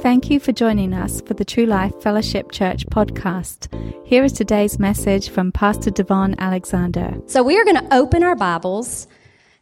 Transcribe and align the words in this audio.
Thank 0.00 0.30
you 0.30 0.38
for 0.38 0.52
joining 0.52 0.92
us 0.92 1.22
for 1.22 1.32
the 1.32 1.44
True 1.44 1.64
Life 1.64 2.02
Fellowship 2.02 2.52
Church 2.52 2.86
podcast. 2.86 3.72
Here 4.06 4.22
is 4.22 4.32
today's 4.32 4.78
message 4.78 5.30
from 5.30 5.50
Pastor 5.50 5.90
Devon 5.90 6.34
Alexander. 6.38 7.16
So 7.26 7.42
we 7.42 7.58
are 7.58 7.64
going 7.64 7.78
to 7.78 7.94
open 7.94 8.22
our 8.22 8.36
Bibles 8.36 9.08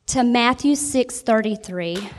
to 0.07 0.25
Matthew 0.25 0.75
6:33. 0.75 2.11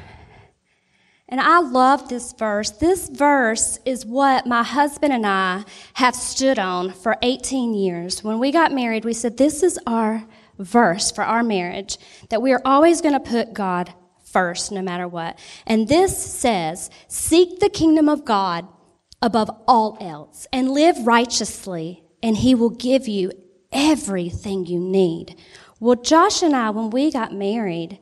And 1.27 1.41
I 1.41 1.59
love 1.59 2.07
this 2.07 2.33
verse. 2.33 2.71
This 2.71 3.09
verse 3.09 3.79
is 3.85 4.05
what 4.05 4.47
my 4.47 4.63
husband 4.63 5.11
and 5.11 5.25
I 5.25 5.65
have 5.95 6.15
stood 6.15 6.57
on 6.57 6.91
for 6.91 7.17
18 7.21 7.73
years. 7.73 8.23
When 8.23 8.39
we 8.39 8.51
got 8.51 8.71
married, 8.71 9.03
we 9.03 9.13
said 9.13 9.35
this 9.37 9.61
is 9.61 9.77
our 9.85 10.23
verse 10.57 11.11
for 11.11 11.23
our 11.23 11.43
marriage 11.43 11.97
that 12.29 12.41
we 12.41 12.53
are 12.53 12.61
always 12.63 13.01
going 13.01 13.13
to 13.13 13.19
put 13.19 13.53
God 13.53 13.93
first, 14.35 14.69
no 14.69 14.81
matter 14.81 15.07
what. 15.07 15.39
And 15.65 15.87
this 15.87 16.17
says, 16.17 16.89
seek 17.07 17.61
the 17.61 17.69
kingdom 17.69 18.09
of 18.09 18.25
God 18.25 18.67
above 19.21 19.49
all 19.65 19.97
else 20.01 20.45
and 20.51 20.71
live 20.71 21.07
righteously, 21.07 22.03
and 22.21 22.35
he 22.35 22.53
will 22.53 22.69
give 22.69 23.07
you 23.07 23.31
everything 23.71 24.65
you 24.65 24.77
need. 24.77 25.37
Well, 25.79 25.95
Josh 25.95 26.43
and 26.43 26.53
I, 26.53 26.69
when 26.71 26.89
we 26.89 27.13
got 27.13 27.33
married, 27.33 27.97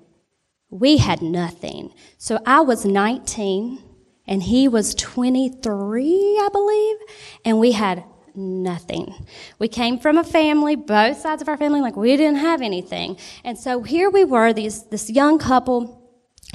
we 0.71 0.97
had 0.97 1.21
nothing. 1.21 1.93
So 2.17 2.39
I 2.47 2.61
was 2.61 2.83
19 2.83 3.77
and 4.25 4.41
he 4.41 4.67
was 4.67 4.95
23, 4.95 6.39
I 6.41 6.49
believe, 6.51 6.97
and 7.45 7.59
we 7.59 7.73
had 7.73 8.05
nothing. 8.33 9.13
We 9.59 9.67
came 9.67 9.99
from 9.99 10.17
a 10.17 10.23
family, 10.23 10.75
both 10.75 11.17
sides 11.17 11.43
of 11.43 11.47
our 11.47 11.57
family, 11.57 11.81
like 11.81 11.95
we 11.95 12.17
didn't 12.17 12.37
have 12.37 12.63
anything. 12.63 13.17
And 13.43 13.55
so 13.55 13.83
here 13.83 14.09
we 14.09 14.23
were, 14.23 14.51
these, 14.51 14.87
this 14.87 15.11
young 15.11 15.37
couple 15.37 16.02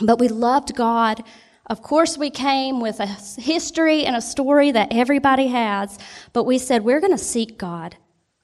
but 0.02 0.18
we 0.18 0.28
loved 0.28 0.74
God. 0.74 1.22
Of 1.66 1.82
course, 1.82 2.16
we 2.16 2.30
came 2.30 2.80
with 2.80 3.00
a 3.00 3.06
history 3.06 4.04
and 4.04 4.16
a 4.16 4.22
story 4.22 4.70
that 4.72 4.92
everybody 4.92 5.48
has, 5.48 5.98
but 6.32 6.44
we 6.44 6.58
said 6.58 6.84
we're 6.84 7.00
going 7.00 7.12
to 7.12 7.18
seek 7.18 7.58
God 7.58 7.96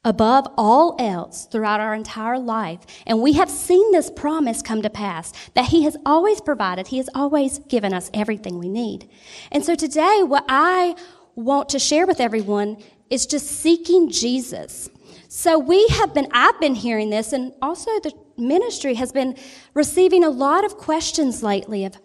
above 0.05 0.47
all 0.59 0.95
else 0.99 1.47
throughout 1.47 1.81
our 1.81 1.95
entire 1.95 2.39
life. 2.39 2.81
And 3.07 3.23
we 3.23 3.33
have 3.33 3.49
seen 3.49 3.91
this 3.93 4.11
promise 4.11 4.61
come 4.61 4.83
to 4.83 4.91
pass 4.91 5.33
that 5.55 5.67
He 5.67 5.85
has 5.85 5.97
always 6.05 6.41
provided. 6.41 6.89
He 6.89 6.99
has 6.99 7.09
always 7.15 7.59
given 7.61 7.95
us 7.95 8.11
everything 8.13 8.59
we 8.59 8.69
need. 8.69 9.09
And 9.51 9.65
so 9.65 9.75
today, 9.75 10.23
what 10.23 10.45
I 10.49 10.95
want 11.35 11.71
to 11.71 11.79
share 11.79 12.07
with 12.07 12.21
everyone 12.21 12.77
is 13.11 13.27
just 13.27 13.47
seeking 13.47 14.11
Jesus. 14.11 14.91
So 15.29 15.59
we 15.59 15.87
have 15.89 16.15
been, 16.15 16.29
I've 16.33 16.61
been 16.61 16.75
hearing 16.75 17.11
this, 17.11 17.33
and 17.33 17.53
also 17.61 17.91
the 18.01 18.13
ministry 18.37 18.95
has 18.95 19.13
been 19.13 19.37
receiving 19.75 20.25
a 20.25 20.31
lot 20.31 20.65
of 20.65 20.77
questions 20.77 21.43
lately 21.43 21.85
of 21.85 21.97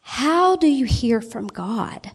how 0.00 0.56
do 0.56 0.66
you 0.66 0.86
hear 0.86 1.20
from 1.20 1.46
God? 1.46 2.10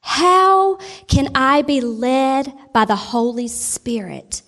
How 0.00 0.76
can 1.06 1.28
I 1.34 1.62
be 1.62 1.80
led 1.80 2.52
by 2.72 2.84
the 2.84 2.96
Holy 2.96 3.48
Spirit? 3.48 4.42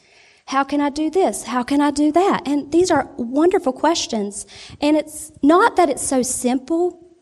How 0.47 0.65
can 0.65 0.81
I 0.81 0.91
do 0.91 1.11
this? 1.11 1.45
How 1.45 1.63
can 1.63 1.81
I 1.81 1.91
do 1.91 2.13
that? 2.13 2.47
And 2.47 2.73
these 2.73 2.91
are 2.91 3.11
wonderful 3.17 3.73
questions. 3.73 4.47
And 4.81 4.97
it's 4.97 5.33
not 5.43 5.77
that 5.77 5.89
it's 5.89 6.07
so 6.07 6.23
simple, 6.23 7.15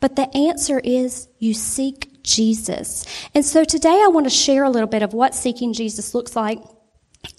but 0.00 0.16
the 0.16 0.34
answer 0.36 0.80
is 0.80 1.28
you 1.38 1.54
seek 1.54 2.22
Jesus. 2.22 3.04
And 3.34 3.44
so 3.44 3.64
today 3.64 4.00
I 4.02 4.08
want 4.08 4.26
to 4.26 4.30
share 4.30 4.64
a 4.64 4.70
little 4.70 4.88
bit 4.88 5.02
of 5.02 5.12
what 5.12 5.34
seeking 5.34 5.72
Jesus 5.72 6.14
looks 6.14 6.34
like 6.34 6.58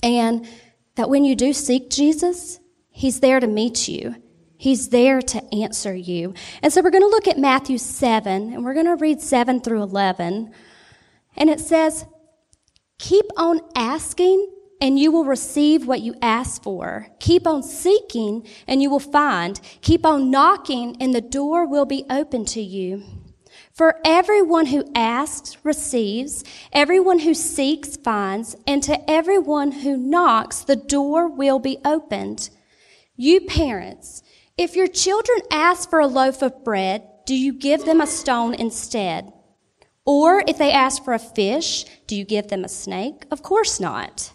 and 0.03 0.47
that 0.95 1.09
when 1.09 1.25
you 1.25 1.35
do 1.35 1.53
seek 1.53 1.89
Jesus, 1.89 2.59
He's 2.97 3.19
there 3.19 3.41
to 3.41 3.47
meet 3.47 3.89
you. 3.89 4.15
He's 4.55 4.87
there 4.87 5.21
to 5.21 5.53
answer 5.53 5.93
you. 5.93 6.33
And 6.63 6.71
so 6.71 6.81
we're 6.81 6.91
going 6.91 7.03
to 7.03 7.09
look 7.09 7.27
at 7.27 7.37
Matthew 7.37 7.77
7, 7.77 8.53
and 8.53 8.63
we're 8.63 8.73
going 8.73 8.85
to 8.85 8.95
read 8.95 9.21
7 9.21 9.59
through 9.59 9.83
11. 9.83 10.49
And 11.35 11.49
it 11.49 11.59
says, 11.59 12.05
Keep 12.97 13.25
on 13.35 13.59
asking, 13.75 14.49
and 14.79 14.97
you 14.97 15.11
will 15.11 15.25
receive 15.25 15.85
what 15.85 15.99
you 15.99 16.15
ask 16.21 16.63
for. 16.63 17.09
Keep 17.19 17.45
on 17.45 17.63
seeking, 17.63 18.47
and 18.65 18.81
you 18.81 18.89
will 18.89 19.01
find. 19.01 19.59
Keep 19.81 20.05
on 20.05 20.31
knocking, 20.31 20.95
and 21.01 21.13
the 21.13 21.19
door 21.19 21.67
will 21.67 21.85
be 21.85 22.05
open 22.09 22.45
to 22.45 22.61
you. 22.61 23.03
For 23.73 23.99
everyone 24.05 24.67
who 24.67 24.89
asks 24.95 25.57
receives, 25.65 26.45
everyone 26.71 27.19
who 27.19 27.33
seeks 27.33 27.97
finds, 27.97 28.55
and 28.65 28.81
to 28.83 29.11
everyone 29.11 29.73
who 29.73 29.97
knocks, 29.97 30.61
the 30.61 30.77
door 30.77 31.27
will 31.27 31.59
be 31.59 31.77
opened. 31.83 32.51
You 33.15 33.41
parents, 33.41 34.23
if 34.57 34.75
your 34.75 34.87
children 34.87 35.39
ask 35.51 35.89
for 35.89 35.99
a 35.99 36.07
loaf 36.07 36.41
of 36.41 36.63
bread, 36.63 37.07
do 37.25 37.35
you 37.35 37.53
give 37.53 37.85
them 37.85 38.01
a 38.01 38.07
stone 38.07 38.53
instead? 38.53 39.31
Or 40.05 40.43
if 40.47 40.57
they 40.57 40.71
ask 40.71 41.03
for 41.03 41.13
a 41.13 41.19
fish, 41.19 41.85
do 42.07 42.15
you 42.15 42.25
give 42.25 42.49
them 42.49 42.63
a 42.63 42.69
snake? 42.69 43.25
Of 43.31 43.41
course 43.41 43.79
not. 43.79 44.33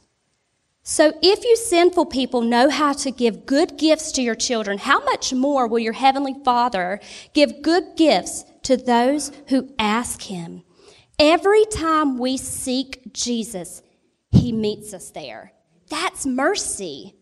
So 0.82 1.12
if 1.22 1.44
you 1.44 1.56
sinful 1.56 2.06
people 2.06 2.40
know 2.40 2.70
how 2.70 2.94
to 2.94 3.10
give 3.10 3.46
good 3.46 3.76
gifts 3.76 4.12
to 4.12 4.22
your 4.22 4.34
children, 4.34 4.78
how 4.78 5.04
much 5.04 5.32
more 5.32 5.68
will 5.68 5.78
your 5.78 5.92
heavenly 5.92 6.34
Father 6.44 7.00
give 7.34 7.62
good 7.62 7.96
gifts 7.96 8.44
to 8.62 8.76
those 8.76 9.30
who 9.48 9.72
ask 9.78 10.22
him? 10.22 10.62
Every 11.18 11.66
time 11.66 12.18
we 12.18 12.38
seek 12.38 13.12
Jesus, 13.12 13.82
he 14.32 14.52
meets 14.52 14.94
us 14.94 15.10
there. 15.10 15.52
That's 15.90 16.24
mercy. 16.24 17.14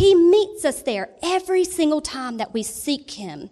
He 0.00 0.14
meets 0.14 0.64
us 0.64 0.80
there 0.80 1.10
every 1.22 1.62
single 1.62 2.00
time 2.00 2.38
that 2.38 2.54
we 2.54 2.62
seek 2.62 3.10
Him. 3.10 3.50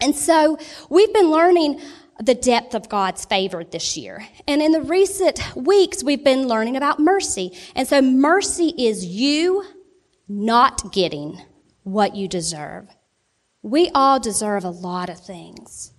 And 0.00 0.16
so 0.16 0.56
we've 0.88 1.12
been 1.12 1.30
learning 1.30 1.82
the 2.18 2.34
depth 2.34 2.74
of 2.74 2.88
God's 2.88 3.26
favor 3.26 3.62
this 3.62 3.94
year. 3.94 4.26
And 4.48 4.62
in 4.62 4.72
the 4.72 4.80
recent 4.80 5.38
weeks, 5.54 6.02
we've 6.02 6.24
been 6.24 6.48
learning 6.48 6.76
about 6.76 6.98
mercy. 6.98 7.52
And 7.74 7.86
so 7.86 8.00
mercy 8.00 8.72
is 8.78 9.04
you 9.04 9.66
not 10.26 10.94
getting 10.94 11.42
what 11.82 12.16
you 12.16 12.26
deserve. 12.26 12.88
We 13.60 13.90
all 13.94 14.18
deserve 14.18 14.64
a 14.64 14.70
lot 14.70 15.10
of 15.10 15.20
things. 15.20 15.92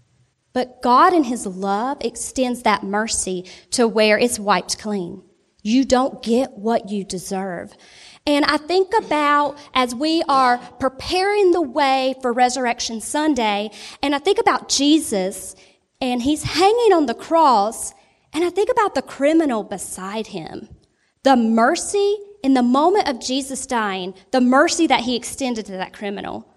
But 0.54 0.82
God 0.82 1.14
in 1.14 1.26
His 1.26 1.46
love 1.46 2.00
extends 2.02 2.64
that 2.64 2.82
mercy 2.82 3.46
to 3.74 3.88
where 3.88 4.18
it's 4.18 4.40
wiped 4.40 4.80
clean. 4.80 5.22
You 5.62 5.86
don't 5.86 6.24
get 6.24 6.54
what 6.54 6.90
you 6.90 7.04
deserve. 7.04 7.74
And 8.28 8.44
I 8.44 8.58
think 8.58 8.92
about 8.98 9.58
as 9.74 9.96
we 9.96 10.22
are 10.28 10.58
preparing 10.82 11.54
the 11.54 11.62
way 11.62 12.14
for 12.22 12.34
Resurrection 12.34 13.00
Sunday, 13.00 13.72
and 14.04 14.14
I 14.14 14.20
think 14.20 14.38
about 14.38 14.68
Jesus, 14.68 15.56
and 16.02 16.22
he's 16.22 16.44
hanging 16.44 16.92
on 16.92 17.06
the 17.06 17.14
cross, 17.14 17.94
and 18.34 18.44
I 18.44 18.50
think 18.50 18.70
about 18.70 18.96
the 18.96 19.02
criminal 19.02 19.64
beside 19.64 20.28
him. 20.28 20.68
The 21.24 21.38
mercy 21.38 22.18
in 22.44 22.54
the 22.54 22.62
moment 22.62 23.08
of 23.08 23.22
Jesus 23.22 23.66
dying, 23.66 24.14
the 24.32 24.42
mercy 24.42 24.88
that 24.88 25.02
he 25.02 25.16
extended 25.16 25.66
to 25.68 25.72
that 25.72 25.94
criminal. 25.94 26.54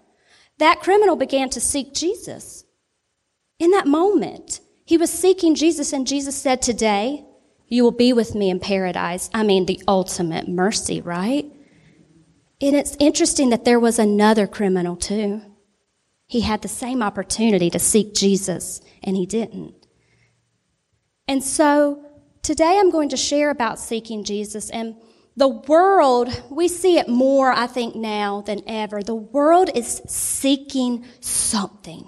That 0.57 0.81
criminal 0.81 1.15
began 1.15 1.49
to 1.51 1.61
seek 1.61 1.93
Jesus. 1.93 2.65
In 3.59 3.71
that 3.71 3.87
moment, 3.87 4.59
he 4.83 4.97
was 4.97 5.09
seeking 5.09 5.55
Jesus, 5.55 5.93
and 5.93 6.05
Jesus 6.05 6.35
said, 6.35 6.61
Today, 6.61 7.23
you 7.69 7.85
will 7.85 7.91
be 7.91 8.11
with 8.11 8.35
me 8.35 8.49
in 8.49 8.59
paradise. 8.59 9.29
I 9.33 9.43
mean, 9.43 9.65
the 9.65 9.81
ultimate 9.87 10.49
mercy, 10.49 10.99
right? 10.99 11.49
And 12.61 12.75
it's 12.75 12.95
interesting 12.99 13.49
that 13.49 13.65
there 13.65 13.79
was 13.79 13.97
another 13.97 14.45
criminal 14.45 14.95
too. 14.95 15.41
He 16.27 16.41
had 16.41 16.61
the 16.61 16.67
same 16.67 17.01
opportunity 17.01 17.69
to 17.71 17.79
seek 17.79 18.13
Jesus, 18.13 18.81
and 19.03 19.17
he 19.17 19.25
didn't. 19.25 19.75
And 21.27 21.43
so 21.43 22.05
today 22.43 22.77
I'm 22.79 22.91
going 22.91 23.09
to 23.09 23.17
share 23.17 23.49
about 23.49 23.79
seeking 23.79 24.23
Jesus. 24.23 24.69
And 24.69 24.95
the 25.35 25.47
world, 25.47 26.29
we 26.49 26.67
see 26.67 26.97
it 26.97 27.09
more, 27.09 27.51
I 27.51 27.67
think, 27.67 27.95
now 27.95 28.41
than 28.41 28.61
ever. 28.67 29.01
The 29.01 29.15
world 29.15 29.69
is 29.73 30.01
seeking 30.07 31.05
something. 31.19 32.07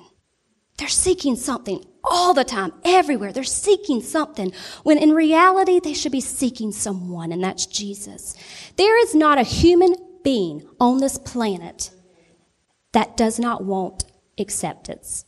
They're 0.78 0.88
seeking 0.88 1.36
something 1.36 1.84
all 2.04 2.34
the 2.34 2.44
time, 2.44 2.74
everywhere. 2.84 3.32
They're 3.32 3.44
seeking 3.44 4.02
something 4.02 4.54
when 4.84 4.98
in 4.98 5.12
reality 5.12 5.80
they 5.80 5.94
should 5.94 6.12
be 6.12 6.22
seeking 6.22 6.72
someone, 6.72 7.32
and 7.32 7.44
that's 7.44 7.66
Jesus. 7.66 8.36
There 8.76 9.02
is 9.02 9.16
not 9.16 9.38
a 9.38 9.44
human 9.44 9.96
being 10.24 10.68
on 10.80 11.00
this 11.00 11.18
planet 11.18 11.92
that 12.94 13.18
does 13.18 13.40
not 13.40 13.64
want 13.64 14.06
acceptance. 14.38 15.26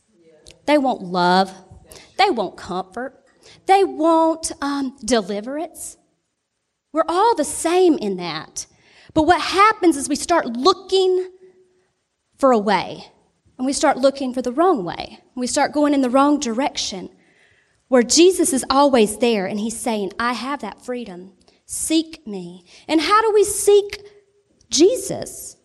They 0.66 0.78
want 0.78 1.02
love. 1.02 1.52
They 2.18 2.30
want 2.30 2.56
comfort. 2.56 3.22
They 3.66 3.84
want 3.84 4.52
um, 4.60 4.96
deliverance. 5.04 5.96
We're 6.92 7.04
all 7.08 7.34
the 7.34 7.44
same 7.44 7.98
in 7.98 8.16
that. 8.16 8.66
But 9.14 9.24
what 9.24 9.40
happens 9.40 9.96
is 9.96 10.08
we 10.08 10.16
start 10.16 10.46
looking 10.46 11.30
for 12.38 12.52
a 12.52 12.58
way, 12.58 13.06
and 13.56 13.66
we 13.66 13.72
start 13.72 13.96
looking 13.96 14.34
for 14.34 14.42
the 14.42 14.52
wrong 14.52 14.84
way. 14.84 15.20
We 15.34 15.46
start 15.46 15.72
going 15.72 15.94
in 15.94 16.02
the 16.02 16.10
wrong 16.10 16.38
direction, 16.38 17.10
where 17.88 18.02
Jesus 18.02 18.52
is 18.52 18.64
always 18.68 19.18
there, 19.18 19.46
and 19.46 19.58
He's 19.58 19.78
saying, 19.78 20.12
I 20.18 20.34
have 20.34 20.60
that 20.60 20.84
freedom. 20.84 21.32
Seek 21.64 22.26
me. 22.26 22.64
And 22.86 23.00
how 23.00 23.22
do 23.22 23.32
we 23.32 23.44
seek 23.44 24.06
Jesus. 24.70 25.56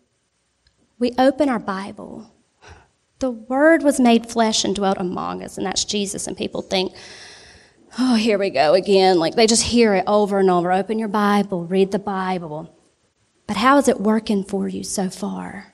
We 0.99 1.13
open 1.17 1.49
our 1.49 1.59
Bible. 1.59 2.31
The 3.19 3.31
Word 3.31 3.83
was 3.83 3.99
made 3.99 4.29
flesh 4.29 4.63
and 4.63 4.75
dwelt 4.75 4.97
among 4.97 5.43
us, 5.43 5.57
and 5.57 5.65
that's 5.65 5.85
Jesus. 5.85 6.27
And 6.27 6.37
people 6.37 6.61
think, 6.61 6.93
oh, 7.99 8.15
here 8.15 8.37
we 8.37 8.49
go 8.49 8.73
again. 8.73 9.19
Like 9.19 9.35
they 9.35 9.47
just 9.47 9.63
hear 9.63 9.93
it 9.93 10.03
over 10.07 10.39
and 10.39 10.49
over. 10.49 10.71
Open 10.71 10.99
your 10.99 11.07
Bible, 11.07 11.65
read 11.65 11.91
the 11.91 11.99
Bible. 11.99 12.75
But 13.47 13.57
how 13.57 13.77
is 13.77 13.87
it 13.87 13.99
working 13.99 14.43
for 14.43 14.67
you 14.67 14.83
so 14.83 15.09
far? 15.09 15.73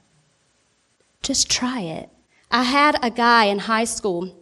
Just 1.21 1.49
try 1.49 1.81
it. 1.81 2.09
I 2.49 2.63
had 2.63 2.97
a 3.03 3.11
guy 3.11 3.45
in 3.45 3.59
high 3.59 3.83
school. 3.83 4.35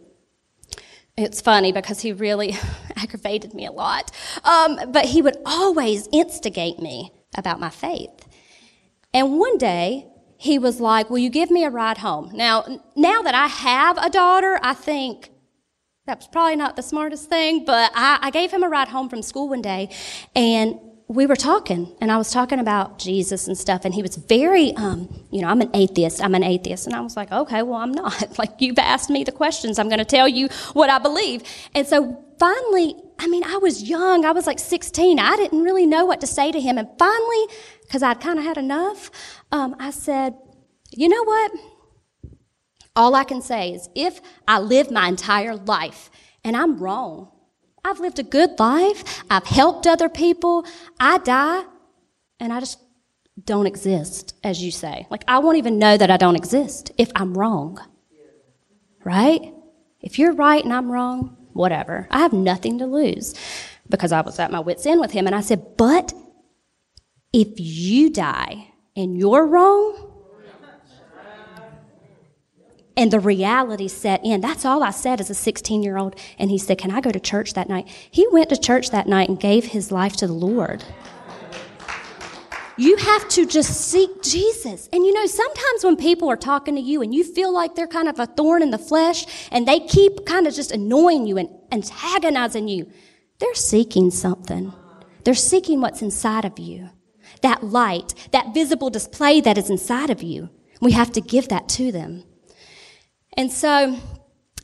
It's 1.16 1.40
funny 1.40 1.72
because 1.72 2.00
he 2.00 2.12
really 2.12 2.56
aggravated 2.96 3.54
me 3.54 3.66
a 3.66 3.72
lot. 3.72 4.10
Um, 4.44 4.92
but 4.92 5.06
he 5.06 5.22
would 5.22 5.36
always 5.44 6.08
instigate 6.12 6.78
me 6.78 7.12
about 7.36 7.60
my 7.60 7.70
faith. 7.70 8.25
And 9.16 9.38
one 9.38 9.56
day, 9.56 10.08
he 10.36 10.58
was 10.58 10.78
like, 10.78 11.08
Will 11.08 11.16
you 11.16 11.30
give 11.30 11.50
me 11.50 11.64
a 11.64 11.70
ride 11.70 11.96
home? 11.96 12.32
Now, 12.34 12.82
now 12.94 13.22
that 13.22 13.34
I 13.34 13.46
have 13.46 13.96
a 13.96 14.10
daughter, 14.10 14.60
I 14.62 14.74
think 14.74 15.30
that 16.04 16.18
was 16.18 16.28
probably 16.28 16.56
not 16.56 16.76
the 16.76 16.82
smartest 16.82 17.30
thing, 17.30 17.64
but 17.64 17.92
I, 17.94 18.18
I 18.20 18.30
gave 18.30 18.50
him 18.50 18.62
a 18.62 18.68
ride 18.68 18.88
home 18.88 19.08
from 19.08 19.22
school 19.22 19.48
one 19.48 19.62
day 19.62 19.88
and 20.36 20.78
we 21.08 21.24
were 21.24 21.34
talking 21.34 21.96
and 22.02 22.12
I 22.12 22.18
was 22.18 22.30
talking 22.30 22.58
about 22.58 22.98
Jesus 22.98 23.46
and 23.46 23.56
stuff 23.56 23.86
and 23.86 23.94
he 23.94 24.02
was 24.02 24.16
very, 24.16 24.74
um, 24.74 25.24
you 25.30 25.40
know, 25.40 25.48
I'm 25.48 25.62
an 25.62 25.70
atheist. 25.72 26.22
I'm 26.22 26.34
an 26.34 26.42
atheist. 26.44 26.86
And 26.86 26.94
I 26.94 27.00
was 27.00 27.16
like, 27.16 27.32
okay, 27.32 27.62
well, 27.62 27.80
I'm 27.80 27.92
not. 27.92 28.38
like 28.38 28.60
you've 28.60 28.78
asked 28.78 29.08
me 29.08 29.24
the 29.24 29.32
questions. 29.32 29.78
I'm 29.78 29.88
going 29.88 29.98
to 29.98 30.04
tell 30.04 30.28
you 30.28 30.48
what 30.74 30.90
I 30.90 30.98
believe. 30.98 31.42
And 31.74 31.86
so 31.86 32.22
finally, 32.38 32.96
I 33.18 33.28
mean, 33.28 33.44
I 33.44 33.56
was 33.56 33.82
young. 33.82 34.24
I 34.24 34.32
was 34.32 34.46
like 34.46 34.58
16. 34.58 35.18
I 35.18 35.36
didn't 35.36 35.62
really 35.62 35.86
know 35.86 36.04
what 36.04 36.20
to 36.20 36.26
say 36.26 36.52
to 36.52 36.60
him. 36.60 36.76
And 36.76 36.88
finally, 36.98 37.46
because 37.86 38.02
I'd 38.02 38.20
kind 38.20 38.38
of 38.38 38.44
had 38.44 38.58
enough, 38.58 39.10
um, 39.52 39.76
I 39.78 39.90
said, 39.90 40.34
you 40.90 41.08
know 41.08 41.24
what? 41.24 41.52
All 42.94 43.14
I 43.14 43.24
can 43.24 43.42
say 43.42 43.72
is 43.72 43.88
if 43.94 44.20
I 44.48 44.58
live 44.58 44.90
my 44.90 45.08
entire 45.08 45.54
life 45.54 46.10
and 46.44 46.56
I'm 46.56 46.78
wrong, 46.78 47.30
I've 47.84 48.00
lived 48.00 48.18
a 48.18 48.24
good 48.24 48.58
life. 48.58 49.22
I've 49.30 49.46
helped 49.46 49.86
other 49.86 50.08
people. 50.08 50.66
I 50.98 51.18
die 51.18 51.64
and 52.40 52.52
I 52.52 52.60
just 52.60 52.78
don't 53.44 53.66
exist, 53.66 54.34
as 54.42 54.62
you 54.62 54.70
say. 54.70 55.06
Like, 55.10 55.22
I 55.28 55.38
won't 55.38 55.58
even 55.58 55.78
know 55.78 55.96
that 55.96 56.10
I 56.10 56.16
don't 56.16 56.36
exist 56.36 56.90
if 56.98 57.10
I'm 57.14 57.36
wrong. 57.36 57.78
Right? 59.04 59.52
If 60.00 60.18
you're 60.18 60.32
right 60.32 60.64
and 60.64 60.72
I'm 60.72 60.90
wrong, 60.90 61.36
whatever. 61.52 62.08
I 62.10 62.20
have 62.20 62.32
nothing 62.32 62.78
to 62.78 62.86
lose 62.86 63.34
because 63.88 64.10
I 64.10 64.22
was 64.22 64.38
at 64.38 64.50
my 64.50 64.60
wits' 64.60 64.86
end 64.86 65.00
with 65.00 65.12
him. 65.12 65.26
And 65.26 65.34
I 65.34 65.42
said, 65.42 65.76
but 65.76 66.12
if 67.32 67.48
you 67.56 68.10
die 68.10 68.72
and 68.94 69.16
you're 69.18 69.46
wrong, 69.46 70.06
and 72.96 73.10
the 73.10 73.20
reality 73.20 73.88
set 73.88 74.24
in. 74.24 74.40
That's 74.40 74.64
all 74.64 74.82
I 74.82 74.90
said 74.90 75.20
as 75.20 75.28
a 75.28 75.34
16 75.34 75.82
year 75.82 75.98
old. 75.98 76.18
And 76.38 76.50
he 76.50 76.58
said, 76.58 76.78
Can 76.78 76.90
I 76.90 77.00
go 77.00 77.10
to 77.10 77.20
church 77.20 77.52
that 77.52 77.68
night? 77.68 77.88
He 78.10 78.26
went 78.28 78.48
to 78.50 78.56
church 78.56 78.90
that 78.90 79.06
night 79.06 79.28
and 79.28 79.38
gave 79.38 79.66
his 79.66 79.92
life 79.92 80.16
to 80.16 80.26
the 80.26 80.32
Lord. 80.32 80.82
You 82.78 82.96
have 82.96 83.26
to 83.30 83.46
just 83.46 83.90
seek 83.90 84.22
Jesus. 84.22 84.88
And 84.92 85.04
you 85.04 85.12
know, 85.12 85.26
sometimes 85.26 85.84
when 85.84 85.96
people 85.96 86.28
are 86.28 86.36
talking 86.36 86.74
to 86.74 86.80
you 86.80 87.00
and 87.00 87.14
you 87.14 87.24
feel 87.24 87.52
like 87.52 87.74
they're 87.74 87.86
kind 87.86 88.08
of 88.08 88.18
a 88.18 88.26
thorn 88.26 88.62
in 88.62 88.70
the 88.70 88.78
flesh 88.78 89.26
and 89.50 89.66
they 89.66 89.80
keep 89.80 90.26
kind 90.26 90.46
of 90.46 90.54
just 90.54 90.72
annoying 90.72 91.26
you 91.26 91.38
and 91.38 91.48
antagonizing 91.72 92.68
you, 92.68 92.90
they're 93.38 93.54
seeking 93.54 94.10
something. 94.10 94.72
They're 95.24 95.34
seeking 95.34 95.80
what's 95.80 96.02
inside 96.02 96.44
of 96.44 96.58
you. 96.58 96.90
That 97.42 97.64
light, 97.64 98.14
that 98.32 98.54
visible 98.54 98.90
display 98.90 99.40
that 99.40 99.58
is 99.58 99.70
inside 99.70 100.10
of 100.10 100.22
you. 100.22 100.50
We 100.80 100.92
have 100.92 101.12
to 101.12 101.20
give 101.20 101.48
that 101.48 101.68
to 101.70 101.92
them. 101.92 102.24
And 103.36 103.52
so, 103.52 103.98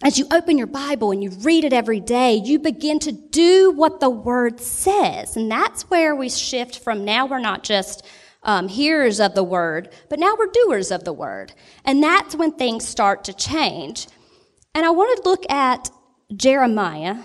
as 0.02 0.19
you 0.19 0.26
open 0.32 0.58
your 0.58 0.66
Bible 0.66 1.12
and 1.12 1.22
you 1.22 1.30
read 1.30 1.64
it 1.64 1.72
every 1.72 2.00
day, 2.00 2.34
you 2.34 2.58
begin 2.58 2.98
to 3.00 3.12
do 3.12 3.70
what 3.70 4.00
the 4.00 4.10
Word 4.10 4.60
says. 4.60 5.36
And 5.36 5.50
that's 5.50 5.82
where 5.90 6.16
we 6.16 6.28
shift 6.28 6.80
from 6.80 7.04
now 7.04 7.26
we're 7.26 7.38
not 7.38 7.62
just 7.62 8.04
um, 8.42 8.66
hearers 8.69 9.20
of 9.20 9.34
the 9.34 9.44
Word, 9.44 9.92
but 10.08 10.19
now 10.19 10.34
we're 10.36 10.50
doers 10.52 10.90
of 10.90 11.04
the 11.04 11.12
Word. 11.12 11.52
And 11.84 12.02
that's 12.02 12.34
when 12.34 12.52
things 12.52 12.86
start 12.86 13.24
to 13.24 13.32
change. 13.32 14.08
And 14.74 14.84
I 14.84 14.90
want 14.90 15.22
to 15.22 15.28
look 15.28 15.48
at 15.50 15.90
Jeremiah. 16.34 17.19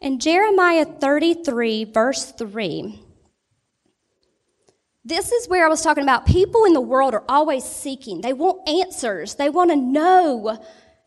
In 0.00 0.18
Jeremiah 0.18 0.84
33, 0.84 1.84
verse 1.84 2.32
3, 2.32 3.00
this 5.06 5.30
is 5.30 5.48
where 5.48 5.64
I 5.64 5.68
was 5.68 5.82
talking 5.82 6.02
about 6.02 6.26
people 6.26 6.64
in 6.64 6.72
the 6.72 6.80
world 6.80 7.14
are 7.14 7.22
always 7.28 7.64
seeking. 7.64 8.22
They 8.22 8.32
want 8.32 8.68
answers. 8.68 9.36
They 9.36 9.48
want 9.48 9.70
to 9.70 9.76
know 9.76 10.58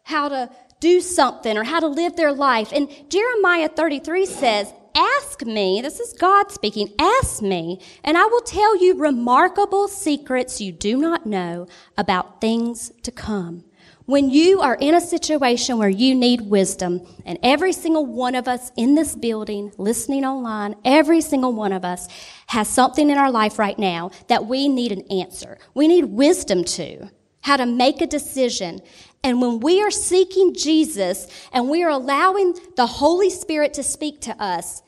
how 0.04 0.30
to 0.30 0.50
do 0.80 1.02
something 1.02 1.58
or 1.58 1.66
how 1.66 1.82
to 1.82 1.88
live 1.88 2.16
their 2.16 2.32
life. 2.32 2.72
And 2.72 2.90
Jeremiah 3.10 3.68
33 3.68 4.26
says, 4.26 4.74
Ask 4.96 5.46
me, 5.46 5.82
this 5.82 6.00
is 6.00 6.14
God 6.14 6.50
speaking, 6.50 6.94
ask 6.98 7.42
me, 7.42 7.80
and 8.04 8.18
I 8.18 8.26
will 8.26 8.42
tell 8.42 8.82
you 8.82 8.98
remarkable 8.98 9.88
secrets 9.88 10.62
you 10.62 10.72
do 10.72 10.98
not 10.98 11.26
know 11.26 11.68
about 11.98 12.42
things 12.42 12.92
to 13.04 13.12
come. 13.12 13.66
When 14.10 14.32
you 14.32 14.60
are 14.62 14.74
in 14.74 14.96
a 14.96 15.02
situation 15.02 15.78
where 15.78 15.88
you 15.88 16.16
need 16.16 16.42
wisdom, 16.42 17.06
and 17.28 17.38
every 17.44 17.72
single 17.72 18.08
one 18.08 18.34
of 18.34 18.48
us 18.48 18.72
in 18.76 18.96
this 18.96 19.16
building, 19.16 19.72
listening 19.78 20.26
online, 20.26 20.74
every 20.84 21.22
single 21.22 21.54
one 21.54 21.72
of 21.72 21.86
us 21.86 22.08
has 22.48 22.68
something 22.68 23.12
in 23.12 23.20
our 23.20 23.30
life 23.30 23.60
right 23.60 23.78
now 23.78 24.10
that 24.28 24.48
we 24.48 24.68
need 24.68 24.92
an 24.92 25.04
answer. 25.12 25.60
We 25.76 25.88
need 25.88 26.06
wisdom 26.06 26.64
to, 26.64 27.12
how 27.42 27.58
to 27.58 27.68
make 27.68 28.02
a 28.02 28.08
decision. 28.08 28.82
And 29.24 29.44
when 29.44 29.60
we 29.60 29.80
are 29.84 29.92
seeking 29.92 30.56
Jesus 30.56 31.28
and 31.54 31.70
we 31.70 31.84
are 31.84 31.92
allowing 31.92 32.56
the 32.78 32.88
Holy 32.88 33.30
Spirit 33.30 33.76
to 33.76 33.84
speak 33.84 34.22
to 34.22 34.36
us, 34.42 34.82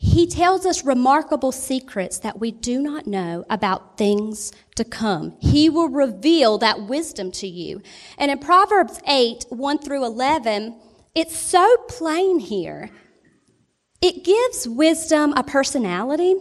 he 0.00 0.26
tells 0.26 0.66
us 0.66 0.84
remarkable 0.84 1.52
secrets 1.52 2.18
that 2.18 2.40
we 2.40 2.50
do 2.50 2.82
not 2.82 3.06
know 3.06 3.44
about 3.48 3.96
things 3.96 4.50
to 4.78 4.84
come. 4.84 5.36
He 5.40 5.68
will 5.68 5.88
reveal 5.88 6.58
that 6.58 6.82
wisdom 6.82 7.30
to 7.32 7.46
you. 7.46 7.82
And 8.16 8.30
in 8.30 8.38
Proverbs 8.38 9.00
8, 9.06 9.44
1 9.50 9.78
through 9.78 10.04
11, 10.04 10.80
it's 11.14 11.36
so 11.36 11.76
plain 11.88 12.38
here. 12.38 12.90
It 14.00 14.24
gives 14.24 14.66
wisdom 14.66 15.34
a 15.36 15.42
personality. 15.42 16.34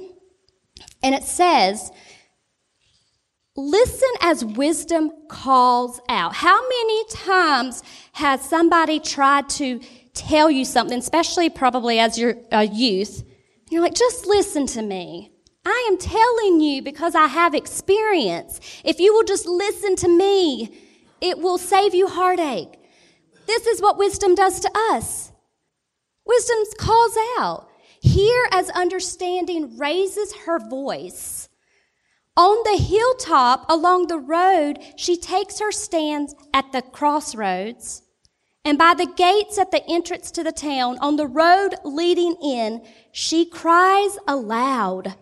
And 1.04 1.14
it 1.14 1.24
says, 1.24 1.92
Listen 3.56 4.10
as 4.22 4.46
wisdom 4.46 5.12
calls 5.30 6.00
out. 6.10 6.36
How 6.36 6.62
many 6.62 7.06
times 7.10 7.82
has 8.14 8.48
somebody 8.48 9.00
tried 9.00 9.50
to 9.50 9.80
tell 10.14 10.52
you 10.52 10.64
something, 10.64 11.00
especially 11.00 11.50
probably 11.50 11.98
as 11.98 12.20
you're 12.20 12.36
a 12.52 12.66
youth, 12.66 13.24
you're 13.70 13.82
like, 13.82 13.96
just 13.96 14.28
listen 14.28 14.68
to 14.68 14.82
me. 14.82 15.32
I 15.70 15.90
am 15.92 15.98
telling 15.98 16.62
you 16.62 16.82
because 16.82 17.14
I 17.14 17.28
have 17.28 17.54
experience. 17.54 18.62
If 18.86 19.02
you 19.02 19.14
will 19.14 19.26
just 19.26 19.46
listen 19.46 19.98
to 19.98 20.08
me, 20.08 20.74
it 21.20 21.40
will 21.40 21.58
save 21.58 21.94
you 21.94 22.08
heartache. 22.08 22.80
This 23.48 23.68
is 23.68 23.82
what 23.82 23.98
wisdom 23.98 24.34
does 24.34 24.62
to 24.62 24.72
us. 24.94 25.34
Wisdom 26.26 26.58
calls 26.80 27.18
out. 27.38 27.70
Here, 28.00 28.48
as 28.54 28.70
understanding 28.70 29.78
raises 29.78 30.34
her 30.46 30.58
voice. 30.58 31.50
On 32.38 32.58
the 32.64 32.82
hilltop 32.82 33.66
along 33.68 34.08
the 34.08 34.20
road, 34.20 34.80
she 34.96 35.18
takes 35.18 35.60
her 35.60 35.74
stand 35.74 36.30
at 36.54 36.72
the 36.72 36.82
crossroads. 36.82 38.04
And 38.64 38.78
by 38.78 38.94
the 38.94 39.06
gates 39.06 39.58
at 39.58 39.72
the 39.72 39.86
entrance 39.90 40.32
to 40.32 40.44
the 40.46 40.54
town, 40.54 40.98
on 41.00 41.18
the 41.18 41.28
road 41.28 41.76
leading 41.84 42.38
in, 42.42 42.86
she 43.12 43.46
cries 43.46 44.18
aloud, 44.28 45.16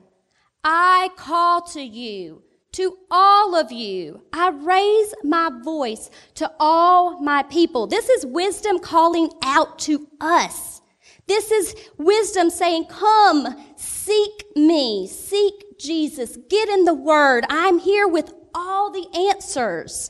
I 0.68 1.10
call 1.16 1.62
to 1.62 1.82
you, 1.82 2.42
to 2.72 2.98
all 3.12 3.56
of 3.56 3.72
you. 3.72 4.24
I 4.34 4.50
raise 4.50 5.14
my 5.24 5.52
voice 5.64 6.10
to 6.34 6.52
all 6.60 7.22
my 7.22 7.44
people. 7.44 7.86
This 7.86 8.10
is 8.10 8.26
wisdom 8.26 8.80
calling 8.80 9.30
out 9.44 9.78
to 9.80 10.08
us. 10.20 10.82
This 11.28 11.52
is 11.52 11.76
wisdom 12.00 12.50
saying, 12.50 12.86
come, 12.86 13.56
seek 13.76 14.44
me, 14.56 15.08
seek 15.08 15.78
Jesus, 15.80 16.38
get 16.50 16.68
in 16.68 16.86
the 16.86 16.96
word. 16.96 17.46
I'm 17.48 17.78
here 17.78 18.08
with 18.08 18.34
all 18.56 18.92
the 18.92 19.08
answers. 19.32 20.10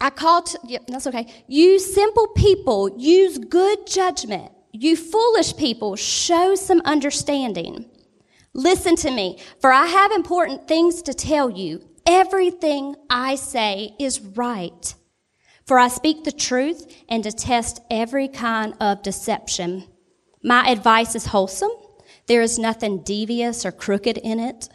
I 0.00 0.10
call 0.10 0.42
to, 0.42 0.60
yeah, 0.64 0.78
that's 0.86 1.08
okay. 1.08 1.26
You 1.48 1.80
simple 1.80 2.28
people, 2.28 2.94
use 2.96 3.38
good 3.38 3.86
judgment. 3.88 4.52
You 4.70 4.94
foolish 4.94 5.56
people, 5.56 5.96
show 5.96 6.54
some 6.54 6.82
understanding. 6.84 7.90
Listen 8.56 8.96
to 8.96 9.10
me, 9.10 9.38
for 9.60 9.70
I 9.70 9.84
have 9.84 10.12
important 10.12 10.66
things 10.66 11.02
to 11.02 11.12
tell 11.12 11.50
you. 11.50 11.86
Everything 12.06 12.96
I 13.10 13.34
say 13.34 13.94
is 13.98 14.18
right. 14.18 14.94
For 15.66 15.78
I 15.78 15.88
speak 15.88 16.24
the 16.24 16.32
truth 16.32 16.90
and 17.06 17.22
detest 17.22 17.82
every 17.90 18.28
kind 18.28 18.72
of 18.80 19.02
deception. 19.02 19.84
My 20.42 20.70
advice 20.70 21.14
is 21.14 21.26
wholesome. 21.26 21.70
There 22.28 22.40
is 22.40 22.58
nothing 22.58 23.02
devious 23.02 23.66
or 23.66 23.72
crooked 23.72 24.16
in 24.16 24.40
it. 24.40 24.70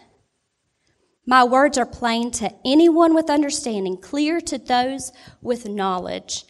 My 1.26 1.44
words 1.44 1.80
are 1.80 1.86
plain 1.88 2.30
to 2.34 2.54
anyone 2.64 3.16
with 3.16 3.32
understanding, 3.32 3.98
clear 3.98 4.40
to 4.42 4.60
those 4.60 5.12
with 5.42 5.68
knowledge. 5.68 6.46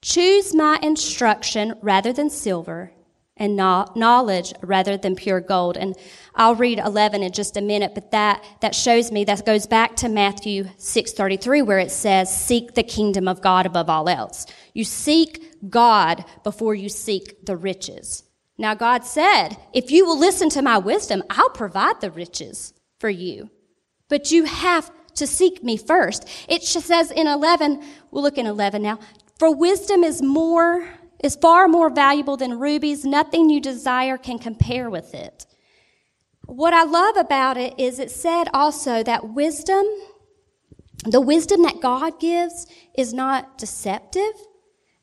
Choose 0.00 0.54
my 0.54 0.78
instruction 0.80 1.74
rather 1.82 2.14
than 2.14 2.30
silver 2.30 2.94
and 3.36 3.56
knowledge 3.56 4.52
rather 4.62 4.96
than 4.96 5.16
pure 5.16 5.40
gold. 5.40 5.76
And 5.76 5.96
I'll 6.36 6.54
read 6.54 6.78
11 6.78 7.22
in 7.22 7.32
just 7.32 7.56
a 7.56 7.60
minute, 7.60 7.92
but 7.94 8.12
that, 8.12 8.44
that 8.60 8.74
shows 8.74 9.10
me 9.10 9.24
that 9.24 9.44
goes 9.44 9.66
back 9.66 9.96
to 9.96 10.08
Matthew 10.08 10.64
6.33 10.78 11.66
where 11.66 11.80
it 11.80 11.90
says, 11.90 12.34
seek 12.34 12.74
the 12.74 12.84
kingdom 12.84 13.26
of 13.26 13.42
God 13.42 13.66
above 13.66 13.90
all 13.90 14.08
else. 14.08 14.46
You 14.72 14.84
seek 14.84 15.68
God 15.68 16.24
before 16.44 16.74
you 16.74 16.88
seek 16.88 17.44
the 17.44 17.56
riches. 17.56 18.22
Now 18.56 18.74
God 18.74 19.04
said, 19.04 19.56
if 19.72 19.90
you 19.90 20.06
will 20.06 20.18
listen 20.18 20.48
to 20.50 20.62
my 20.62 20.78
wisdom, 20.78 21.24
I'll 21.28 21.50
provide 21.50 22.00
the 22.00 22.12
riches 22.12 22.72
for 23.00 23.10
you. 23.10 23.50
But 24.08 24.30
you 24.30 24.44
have 24.44 24.92
to 25.16 25.26
seek 25.26 25.64
me 25.64 25.76
first. 25.76 26.28
It 26.48 26.62
says 26.62 27.10
in 27.10 27.26
11, 27.26 27.82
we'll 28.12 28.22
look 28.22 28.38
in 28.38 28.46
11 28.46 28.82
now, 28.82 29.00
for 29.38 29.54
wisdom 29.54 30.04
is 30.04 30.22
more 30.22 30.86
is 31.24 31.36
far 31.36 31.66
more 31.66 31.88
valuable 31.88 32.36
than 32.36 32.58
rubies. 32.58 33.02
Nothing 33.02 33.48
you 33.48 33.58
desire 33.58 34.18
can 34.18 34.38
compare 34.38 34.90
with 34.90 35.14
it. 35.14 35.46
What 36.44 36.74
I 36.74 36.84
love 36.84 37.16
about 37.16 37.56
it 37.56 37.72
is 37.78 37.98
it 37.98 38.10
said 38.10 38.44
also 38.52 39.02
that 39.02 39.30
wisdom, 39.30 39.86
the 41.06 41.22
wisdom 41.22 41.62
that 41.62 41.80
God 41.80 42.20
gives 42.20 42.66
is 42.94 43.14
not 43.14 43.56
deceptive. 43.56 44.32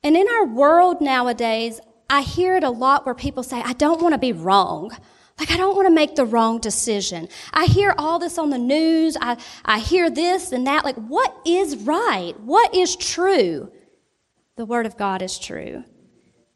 And 0.03 0.15
in 0.15 0.27
our 0.27 0.45
world 0.45 1.01
nowadays, 1.01 1.79
I 2.07 2.21
hear 2.21 2.55
it 2.55 2.63
a 2.63 2.69
lot 2.69 3.03
where 3.03 3.15
people 3.15 3.41
say, 3.41 3.59
I 3.59 3.73
don't 3.73 3.99
want 3.99 4.13
to 4.13 4.19
be 4.19 4.31
wrong. 4.31 4.91
Like, 5.39 5.49
I 5.49 5.57
don't 5.57 5.75
want 5.75 5.87
to 5.87 5.93
make 5.93 6.15
the 6.15 6.25
wrong 6.25 6.59
decision. 6.59 7.29
I 7.51 7.65
hear 7.65 7.95
all 7.97 8.19
this 8.19 8.37
on 8.37 8.51
the 8.51 8.59
news. 8.59 9.17
I, 9.19 9.37
I 9.65 9.79
hear 9.79 10.11
this 10.11 10.51
and 10.51 10.67
that. 10.67 10.85
Like, 10.85 10.97
what 10.97 11.35
is 11.47 11.77
right? 11.77 12.39
What 12.41 12.75
is 12.75 12.95
true? 12.95 13.71
The 14.57 14.65
Word 14.65 14.85
of 14.85 14.97
God 14.97 15.23
is 15.23 15.39
true. 15.39 15.83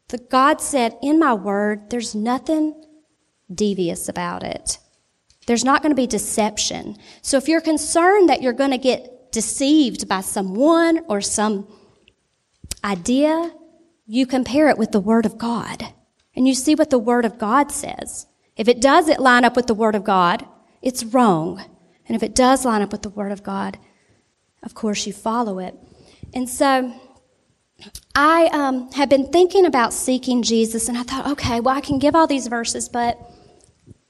The 0.08 0.18
God 0.18 0.60
said, 0.60 0.96
in 1.02 1.18
my 1.18 1.34
word, 1.34 1.90
there's 1.90 2.14
nothing 2.14 2.80
devious 3.52 4.08
about 4.08 4.42
it. 4.42 4.78
There's 5.46 5.64
not 5.64 5.82
going 5.82 5.92
to 5.92 5.96
be 5.96 6.06
deception. 6.06 6.96
So 7.22 7.36
if 7.36 7.48
you're 7.48 7.60
concerned 7.60 8.28
that 8.28 8.42
you're 8.42 8.52
going 8.52 8.70
to 8.70 8.78
get 8.78 9.32
deceived 9.32 10.08
by 10.08 10.20
someone 10.20 11.00
or 11.08 11.20
some 11.20 11.68
idea, 12.84 13.52
you 14.06 14.26
compare 14.26 14.68
it 14.68 14.78
with 14.78 14.92
the 14.92 15.00
Word 15.00 15.26
of 15.26 15.38
God 15.38 15.92
and 16.34 16.46
you 16.46 16.54
see 16.54 16.74
what 16.74 16.90
the 16.90 16.98
Word 16.98 17.24
of 17.24 17.38
God 17.38 17.72
says. 17.72 18.26
If 18.56 18.68
it 18.68 18.80
doesn't 18.80 19.20
line 19.20 19.44
up 19.44 19.56
with 19.56 19.66
the 19.66 19.74
Word 19.74 19.94
of 19.94 20.04
God, 20.04 20.46
it's 20.82 21.04
wrong. 21.04 21.64
And 22.06 22.14
if 22.14 22.22
it 22.22 22.34
does 22.34 22.64
line 22.64 22.82
up 22.82 22.92
with 22.92 23.02
the 23.02 23.08
Word 23.08 23.32
of 23.32 23.42
God, 23.42 23.78
of 24.62 24.74
course 24.74 25.06
you 25.06 25.12
follow 25.12 25.58
it. 25.58 25.74
And 26.34 26.48
so, 26.48 26.94
I 28.14 28.46
um, 28.52 28.90
have 28.92 29.08
been 29.08 29.30
thinking 29.30 29.66
about 29.66 29.92
seeking 29.92 30.42
Jesus, 30.42 30.88
and 30.88 30.96
I 30.96 31.02
thought, 31.02 31.26
okay, 31.32 31.60
well, 31.60 31.76
I 31.76 31.80
can 31.80 31.98
give 31.98 32.14
all 32.14 32.26
these 32.26 32.46
verses, 32.46 32.88
but 32.88 33.18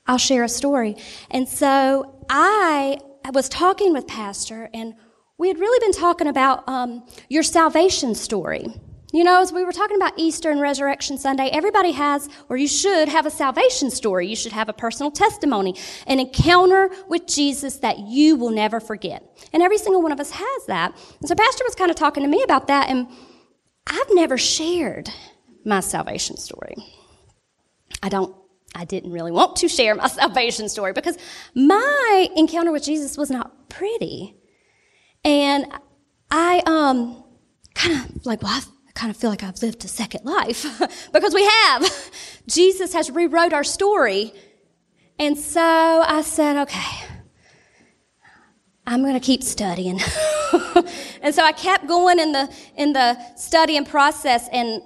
I'll 0.06 0.18
share 0.18 0.44
a 0.44 0.48
story. 0.48 0.96
And 1.30 1.48
so 1.48 2.24
I 2.30 2.98
was 3.32 3.48
talking 3.48 3.92
with 3.92 4.06
Pastor, 4.06 4.70
and 4.72 4.94
we 5.38 5.48
had 5.48 5.58
really 5.58 5.78
been 5.84 5.92
talking 5.92 6.28
about 6.28 6.68
um, 6.68 7.04
your 7.28 7.42
salvation 7.42 8.14
story. 8.14 8.68
You 9.12 9.24
know, 9.24 9.40
as 9.40 9.52
we 9.52 9.64
were 9.64 9.72
talking 9.72 9.96
about 9.96 10.12
Easter 10.16 10.50
and 10.50 10.60
Resurrection 10.60 11.16
Sunday, 11.16 11.48
everybody 11.52 11.92
has, 11.92 12.28
or 12.48 12.56
you 12.56 12.68
should 12.68 13.08
have 13.08 13.24
a 13.24 13.30
salvation 13.30 13.90
story. 13.90 14.28
You 14.28 14.36
should 14.36 14.52
have 14.52 14.68
a 14.68 14.72
personal 14.72 15.10
testimony, 15.10 15.74
an 16.06 16.20
encounter 16.20 16.90
with 17.08 17.26
Jesus 17.26 17.76
that 17.78 17.98
you 17.98 18.36
will 18.36 18.50
never 18.50 18.78
forget. 18.78 19.22
And 19.52 19.62
every 19.62 19.78
single 19.78 20.02
one 20.02 20.12
of 20.12 20.20
us 20.20 20.32
has 20.32 20.66
that. 20.66 20.96
And 21.20 21.28
so 21.28 21.34
Pastor 21.34 21.64
was 21.64 21.74
kind 21.74 21.90
of 21.90 21.96
talking 21.96 22.22
to 22.22 22.28
me 22.28 22.42
about 22.42 22.66
that, 22.68 22.90
and 22.90 23.06
I've 23.86 24.10
never 24.12 24.36
shared 24.36 25.10
my 25.64 25.80
salvation 25.80 26.36
story. 26.36 26.76
I 28.02 28.08
don't, 28.08 28.34
I 28.74 28.84
didn't 28.84 29.12
really 29.12 29.32
want 29.32 29.56
to 29.56 29.68
share 29.68 29.94
my 29.94 30.06
salvation 30.22 30.68
story 30.68 30.92
because 30.92 31.16
my 31.54 32.28
encounter 32.36 32.72
with 32.72 32.84
Jesus 32.84 33.16
was 33.16 33.30
not 33.30 33.68
pretty. 33.68 34.36
And 35.24 35.66
I, 36.30 36.62
um, 36.66 37.24
kind 37.74 38.04
of 38.04 38.26
like, 38.26 38.42
well, 38.42 38.52
I 38.52 38.92
kind 38.92 39.10
of 39.10 39.16
feel 39.16 39.30
like 39.30 39.42
I've 39.42 39.60
lived 39.62 39.84
a 39.84 39.88
second 39.88 40.24
life 40.24 40.64
because 41.12 41.34
we 41.34 41.44
have. 41.44 42.10
Jesus 42.46 42.92
has 42.92 43.10
rewrote 43.10 43.52
our 43.52 43.64
story. 43.64 44.32
And 45.18 45.38
so 45.38 45.60
I 45.60 46.22
said, 46.22 46.56
okay, 46.62 47.05
I'm 48.86 49.02
going 49.02 49.14
to 49.14 49.20
keep 49.20 49.42
studying. 49.42 50.00
and 51.22 51.34
so 51.34 51.42
I 51.42 51.52
kept 51.52 51.88
going 51.88 52.20
in 52.20 52.32
the, 52.32 52.54
in 52.76 52.92
the 52.92 53.18
study 53.36 53.76
and 53.76 53.86
process 53.86 54.48
and 54.52 54.80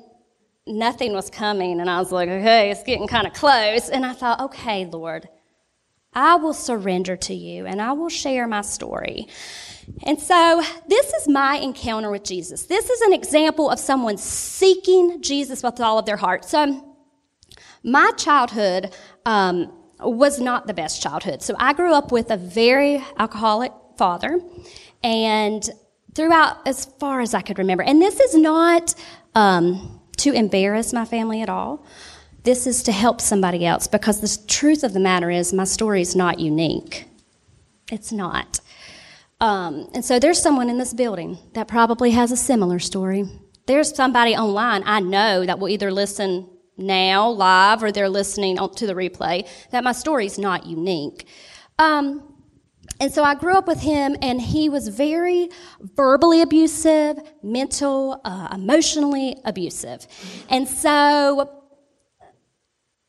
nothing 0.66 1.12
was 1.12 1.28
coming. 1.28 1.80
And 1.80 1.90
I 1.90 1.98
was 1.98 2.10
like, 2.10 2.28
okay, 2.28 2.70
it's 2.70 2.82
getting 2.82 3.06
kind 3.06 3.26
of 3.26 3.34
close. 3.34 3.90
And 3.90 4.06
I 4.06 4.14
thought, 4.14 4.40
okay, 4.40 4.86
Lord, 4.86 5.28
I 6.14 6.36
will 6.36 6.54
surrender 6.54 7.16
to 7.16 7.34
you 7.34 7.66
and 7.66 7.80
I 7.80 7.92
will 7.92 8.08
share 8.08 8.48
my 8.48 8.62
story. 8.62 9.28
And 10.04 10.18
so 10.18 10.62
this 10.88 11.12
is 11.12 11.28
my 11.28 11.56
encounter 11.56 12.10
with 12.10 12.24
Jesus. 12.24 12.64
This 12.64 12.88
is 12.88 13.00
an 13.02 13.12
example 13.12 13.68
of 13.70 13.78
someone 13.78 14.16
seeking 14.16 15.20
Jesus 15.20 15.62
with 15.62 15.78
all 15.80 15.98
of 15.98 16.06
their 16.06 16.16
heart. 16.16 16.44
So 16.46 16.96
my 17.82 18.12
childhood, 18.16 18.94
um, 19.26 19.72
was 20.02 20.40
not 20.40 20.66
the 20.66 20.74
best 20.74 21.02
childhood. 21.02 21.42
So 21.42 21.54
I 21.58 21.72
grew 21.72 21.92
up 21.92 22.12
with 22.12 22.30
a 22.30 22.36
very 22.36 23.04
alcoholic 23.18 23.72
father. 24.00 24.40
And 25.02 25.62
throughout, 26.14 26.66
as 26.66 26.86
far 26.98 27.20
as 27.20 27.34
I 27.34 27.42
could 27.42 27.58
remember, 27.58 27.84
and 27.84 28.00
this 28.00 28.18
is 28.18 28.34
not 28.34 28.94
um, 29.34 30.00
to 30.16 30.32
embarrass 30.32 30.94
my 30.94 31.04
family 31.04 31.42
at 31.42 31.50
all. 31.50 31.84
This 32.42 32.66
is 32.66 32.82
to 32.84 32.92
help 32.92 33.20
somebody 33.20 33.66
else 33.66 33.86
because 33.86 34.22
the 34.22 34.46
truth 34.46 34.84
of 34.84 34.94
the 34.94 35.00
matter 35.00 35.28
is 35.28 35.52
my 35.52 35.64
story 35.64 36.00
is 36.00 36.16
not 36.16 36.38
unique. 36.40 37.04
It's 37.92 38.10
not. 38.10 38.60
Um, 39.38 39.90
and 39.92 40.02
so 40.02 40.18
there's 40.18 40.40
someone 40.40 40.70
in 40.70 40.78
this 40.78 40.94
building 40.94 41.36
that 41.52 41.68
probably 41.68 42.12
has 42.12 42.32
a 42.32 42.38
similar 42.38 42.78
story. 42.78 43.24
There's 43.66 43.94
somebody 43.94 44.34
online 44.34 44.82
I 44.86 45.00
know 45.00 45.44
that 45.44 45.58
will 45.58 45.68
either 45.68 45.92
listen 45.92 46.48
now 46.78 47.28
live 47.28 47.82
or 47.82 47.92
they're 47.92 48.08
listening 48.08 48.56
to 48.56 48.86
the 48.86 48.94
replay 48.94 49.46
that 49.72 49.84
my 49.84 49.92
story 49.92 50.24
is 50.24 50.38
not 50.38 50.64
unique. 50.64 51.26
Um, 51.78 52.29
and 53.00 53.12
so 53.12 53.24
I 53.24 53.34
grew 53.34 53.56
up 53.56 53.66
with 53.66 53.80
him, 53.80 54.16
and 54.22 54.40
he 54.40 54.68
was 54.68 54.88
very 54.88 55.48
verbally 55.96 56.42
abusive, 56.42 57.18
mental, 57.42 58.20
uh, 58.24 58.48
emotionally 58.52 59.36
abusive. 59.44 60.06
And 60.48 60.68
so 60.68 61.50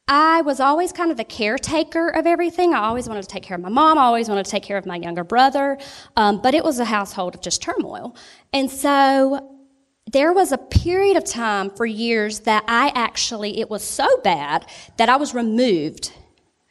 I 0.08 0.42
was 0.42 0.60
always 0.60 0.92
kind 0.92 1.12
of 1.12 1.18
the 1.18 1.24
caretaker 1.24 2.10
of 2.10 2.26
everything. 2.26 2.74
I 2.74 2.80
always 2.80 3.08
wanted 3.08 3.22
to 3.22 3.28
take 3.30 3.44
care 3.44 3.56
of 3.56 3.62
my 3.62 3.70
mom. 3.70 3.98
I 3.98 4.04
always 4.04 4.28
wanted 4.28 4.46
to 4.46 4.52
take 4.52 4.64
care 4.64 4.78
of 4.78 4.86
my 4.86 4.98
younger 4.98 5.24
brother. 5.24 5.78
Um, 6.18 6.42
but 6.42 6.54
it 6.54 6.64
was 6.64 6.80
a 6.80 6.86
household 6.86 7.36
of 7.36 7.42
just 7.42 7.62
turmoil. 7.62 8.16
And 8.52 8.70
so 8.70 9.58
there 10.12 10.34
was 10.34 10.52
a 10.52 10.58
period 10.58 11.16
of 11.16 11.24
time 11.24 11.70
for 11.70 11.86
years 11.86 12.42
that 12.42 12.66
I 12.68 12.92
actually, 12.94 13.60
it 13.60 13.70
was 13.70 13.84
so 13.84 14.18
bad 14.22 14.66
that 14.98 15.08
I 15.08 15.16
was 15.16 15.34
removed 15.34 16.12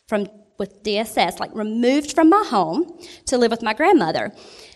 from 0.07 0.27
with 0.61 0.85
DSS, 0.85 1.41
like 1.41 1.53
removed 1.55 2.13
from 2.13 2.29
my 2.29 2.45
home 2.47 2.97
to 3.27 3.37
live 3.37 3.51
with 3.51 3.63
my 3.63 3.75
grandmother. 3.75 4.33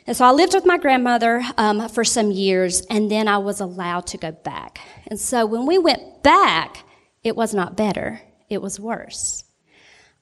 And 0.06 0.16
so 0.16 0.24
I 0.24 0.32
lived 0.32 0.54
with 0.54 0.66
my 0.66 0.78
grandmother 0.78 1.42
um, 1.56 1.88
for 1.88 2.02
some 2.02 2.32
years, 2.32 2.80
and 2.90 3.10
then 3.10 3.28
I 3.28 3.38
was 3.38 3.60
allowed 3.60 4.08
to 4.08 4.18
go 4.18 4.32
back. 4.32 4.80
And 5.06 5.20
so 5.20 5.46
when 5.46 5.66
we 5.66 5.78
went 5.78 6.24
back, 6.24 6.78
it 7.22 7.36
was 7.36 7.54
not 7.54 7.76
better, 7.76 8.20
it 8.48 8.60
was 8.60 8.80
worse. 8.80 9.44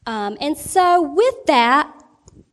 Um, 0.07 0.37
and 0.41 0.59
so 0.59 1.01
with 1.01 1.47
that, 1.47 1.91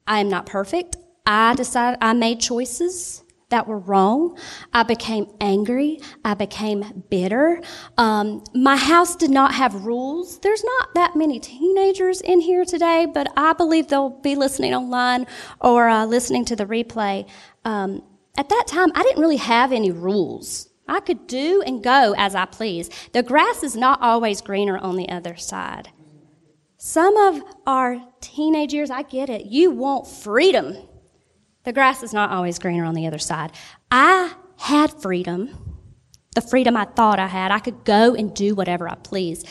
I 0.08 0.20
am 0.20 0.30
not 0.30 0.46
perfect. 0.46 0.96
I 1.26 1.56
decided 1.56 1.98
I 2.02 2.14
made 2.14 2.40
choices 2.40 3.24
that 3.50 3.68
were 3.68 3.80
wrong. 3.80 4.38
I 4.74 4.84
became 4.84 5.28
angry. 5.42 6.00
I 6.24 6.34
became 6.36 7.04
bitter. 7.10 7.62
Um, 7.98 8.44
my 8.54 8.78
house 8.78 9.16
did 9.16 9.32
not 9.32 9.54
have 9.54 9.86
rules. 9.86 10.40
There's 10.40 10.64
not 10.64 10.94
that 10.94 11.16
many 11.16 11.40
teenagers 11.40 12.22
in 12.22 12.42
here 12.42 12.66
today, 12.66 13.08
but 13.12 13.28
I 13.36 13.54
believe 13.54 13.88
they'll 13.88 14.10
be 14.10 14.36
listening 14.36 14.74
online 14.74 15.26
or 15.60 15.90
uh, 15.90 16.06
listening 16.06 16.46
to 16.46 16.56
the 16.56 16.66
replay. 16.66 17.28
Um, 17.66 18.04
at 18.38 18.50
that 18.50 18.66
time, 18.68 18.92
I 18.96 19.04
didn't 19.04 19.22
really 19.22 19.38
have 19.38 19.72
any 19.72 19.92
rules. 19.92 20.70
I 20.88 21.00
could 21.00 21.28
do 21.28 21.62
and 21.66 21.84
go 21.84 22.16
as 22.18 22.36
I 22.36 22.46
please. 22.46 22.90
The 23.14 23.22
grass 23.22 23.64
is 23.64 23.76
not 23.76 24.02
always 24.02 24.42
greener 24.42 24.78
on 24.78 24.96
the 24.96 25.10
other 25.10 25.36
side. 25.36 25.90
Some 26.78 27.18
of 27.18 27.44
our 27.68 28.02
teenage 28.22 28.74
years, 28.74 28.90
I 28.90 29.04
get 29.04 29.30
it. 29.30 29.46
You 29.46 29.72
want 29.72 30.08
freedom. 30.08 30.78
The 31.64 31.74
grass 31.74 32.04
is 32.04 32.14
not 32.14 32.32
always 32.32 32.60
greener 32.60 32.86
on 32.86 32.96
the 32.96 33.08
other 33.08 33.20
side. 33.20 33.52
I 33.92 34.34
had 34.58 34.94
freedom, 35.02 35.78
the 36.36 36.42
freedom 36.42 36.78
I 36.78 36.86
thought 36.86 37.20
I 37.20 37.28
had. 37.28 37.52
I 37.52 37.60
could 37.60 37.84
go 37.84 38.16
and 38.16 38.34
do 38.34 38.56
whatever 38.56 38.90
I 38.90 38.96
pleased. 38.96 39.48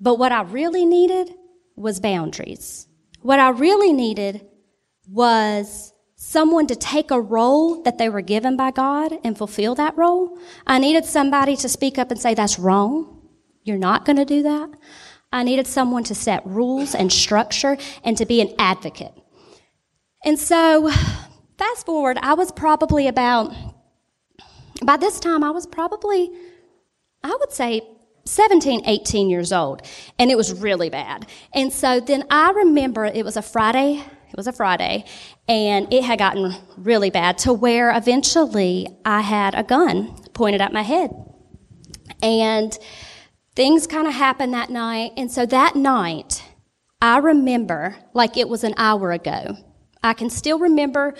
But 0.00 0.18
what 0.18 0.32
I 0.32 0.42
really 0.42 0.84
needed 0.84 1.34
was 1.76 2.00
boundaries. 2.00 2.86
What 3.22 3.38
I 3.38 3.50
really 3.50 3.92
needed 3.92 4.46
was 5.08 5.92
someone 6.16 6.66
to 6.66 6.76
take 6.76 7.10
a 7.10 7.20
role 7.20 7.82
that 7.82 7.98
they 7.98 8.08
were 8.08 8.20
given 8.20 8.56
by 8.56 8.70
God 8.70 9.12
and 9.24 9.36
fulfill 9.36 9.74
that 9.74 9.96
role. 9.96 10.38
I 10.66 10.78
needed 10.78 11.04
somebody 11.04 11.56
to 11.56 11.68
speak 11.68 11.98
up 11.98 12.10
and 12.10 12.20
say, 12.20 12.34
that's 12.34 12.58
wrong. 12.58 13.22
You're 13.62 13.78
not 13.78 14.04
going 14.04 14.16
to 14.16 14.24
do 14.24 14.42
that. 14.42 14.70
I 15.32 15.42
needed 15.42 15.66
someone 15.66 16.04
to 16.04 16.14
set 16.14 16.46
rules 16.46 16.94
and 16.94 17.12
structure 17.12 17.76
and 18.04 18.16
to 18.18 18.26
be 18.26 18.40
an 18.40 18.54
advocate. 18.58 19.12
And 20.24 20.38
so, 20.38 20.90
fast 21.58 21.84
forward, 21.86 22.18
I 22.22 22.34
was 22.34 22.50
probably 22.50 23.08
about, 23.08 23.54
by 24.82 24.96
this 24.96 25.20
time, 25.20 25.44
I 25.44 25.50
was 25.50 25.66
probably, 25.66 26.30
I 27.22 27.36
would 27.38 27.52
say, 27.52 27.82
17, 28.24 28.82
18 28.86 29.28
years 29.28 29.52
old. 29.52 29.82
And 30.18 30.30
it 30.30 30.36
was 30.36 30.52
really 30.60 30.88
bad. 30.88 31.26
And 31.52 31.72
so 31.72 32.00
then 32.00 32.24
I 32.30 32.50
remember 32.52 33.04
it 33.04 33.24
was 33.24 33.36
a 33.36 33.42
Friday, 33.42 34.02
it 34.28 34.36
was 34.36 34.46
a 34.46 34.52
Friday, 34.52 35.04
and 35.46 35.92
it 35.92 36.04
had 36.04 36.18
gotten 36.18 36.54
really 36.76 37.10
bad 37.10 37.38
to 37.38 37.52
where 37.52 37.94
eventually 37.94 38.88
I 39.04 39.20
had 39.20 39.54
a 39.54 39.62
gun 39.62 40.16
pointed 40.32 40.60
at 40.60 40.72
my 40.72 40.82
head. 40.82 41.10
And 42.22 42.76
things 43.54 43.86
kind 43.86 44.06
of 44.06 44.14
happened 44.14 44.54
that 44.54 44.70
night. 44.70 45.12
And 45.16 45.30
so 45.30 45.44
that 45.46 45.76
night, 45.76 46.42
I 47.02 47.18
remember 47.18 47.96
like 48.14 48.38
it 48.38 48.48
was 48.48 48.64
an 48.64 48.74
hour 48.78 49.12
ago. 49.12 49.56
I 50.04 50.12
can 50.12 50.30
still 50.30 50.58
remember 50.58 51.14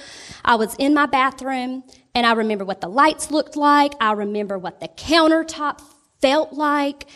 I 0.45 0.55
was 0.57 0.77
in 0.77 0.95
my 0.95 1.07
bathroom 1.07 1.83
and 2.15 2.27
I 2.27 2.35
remember 2.35 2.65
what 2.65 2.81
the 2.81 2.89
lights 2.89 3.31
looked 3.31 3.57
like. 3.57 3.95
I 4.01 4.13
remember 4.13 4.59
what 4.59 4.81
the 4.81 4.89
countertop 4.89 5.81
felt 6.21 6.53
like. 6.53 7.07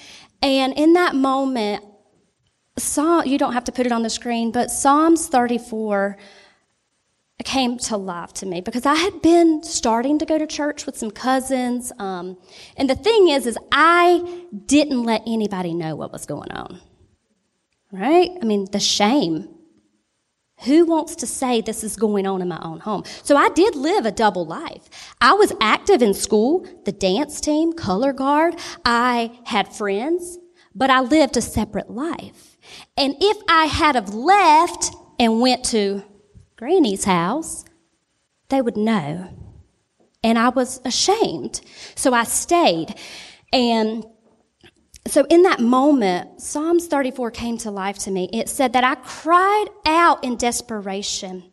And 0.43 0.73
in 0.77 0.95
that 0.95 1.15
moment, 1.15 1.85
Psalm, 2.79 3.27
you 3.27 3.39
don't 3.39 3.53
have 3.53 3.65
to 3.65 3.73
put 3.73 3.87
it 3.87 3.93
on 3.93 4.03
the 4.03 4.11
screen, 4.11 4.51
but 4.51 4.71
Psalms 4.71 5.29
34 5.29 6.17
came 7.45 7.79
to 7.79 7.97
life 7.97 8.33
to 8.35 8.47
me 8.47 8.61
because 8.61 8.87
I 8.87 8.95
had 8.95 9.23
been 9.23 9.63
starting 9.63 10.19
to 10.19 10.27
go 10.27 10.39
to 10.39 10.47
church 10.47 10.87
with 10.87 10.97
some 10.97 11.11
cousins. 11.11 11.93
Um, 11.99 12.39
and 12.77 12.91
the 12.91 12.97
thing 12.97 13.29
is, 13.29 13.47
is 13.47 13.59
I 13.71 14.43
didn't 14.67 15.03
let 15.05 15.23
anybody 15.27 15.75
know 15.75 15.95
what 15.97 16.13
was 16.13 16.27
going 16.27 16.51
on. 16.51 16.81
Right? 17.93 18.31
I 18.41 18.45
mean, 18.45 18.67
the 18.71 18.81
shame. 18.81 19.49
Who 20.65 20.87
wants 20.87 21.15
to 21.17 21.27
say 21.27 21.61
this 21.61 21.85
is 21.85 21.97
going 21.97 22.27
on 22.27 22.43
in 22.43 22.49
my 22.49 22.61
own 22.63 22.81
home? 22.81 23.05
So 23.23 23.37
I 23.37 23.49
did 23.51 23.75
live 23.77 24.07
a 24.07 24.11
double 24.11 24.45
life. 24.45 24.89
I 25.21 25.35
was 25.35 25.53
active 25.61 26.03
in 26.03 26.15
school, 26.15 26.67
the 26.85 26.93
dance 26.93 27.41
team, 27.41 27.73
color 27.73 28.13
guard. 28.13 28.57
I 28.85 29.39
had 29.45 29.73
friends, 29.75 30.39
but 30.75 30.91
I 30.91 31.01
lived 31.01 31.37
a 31.37 31.43
separate 31.43 31.91
life. 31.91 32.57
And 32.97 33.15
if 33.21 33.37
I 33.49 33.67
had 33.67 33.95
have 33.95 34.15
left 34.15 34.95
and 35.19 35.41
went 35.41 35.65
to 35.67 36.03
Granny's 36.57 37.05
house, 37.05 37.65
they 38.49 38.61
would 38.61 38.77
know. 38.77 39.29
And 40.25 40.39
I 40.39 40.49
was 40.49 40.81
ashamed. 40.85 41.61
So 41.95 42.13
I 42.13 42.25
stayed. 42.25 42.95
And 43.53 44.05
so 45.11 45.25
in 45.31 45.43
that 45.43 45.61
moment, 45.61 46.41
Psalms 46.41 46.87
34 46.87 47.31
came 47.31 47.59
to 47.59 47.71
life 47.71 47.99
to 48.01 48.11
me. 48.11 48.29
It 48.33 48.49
said 48.49 48.73
that 48.73 48.85
I 48.85 48.97
cried 48.97 49.67
out 49.87 50.25
in 50.25 50.37
desperation. 50.37 51.45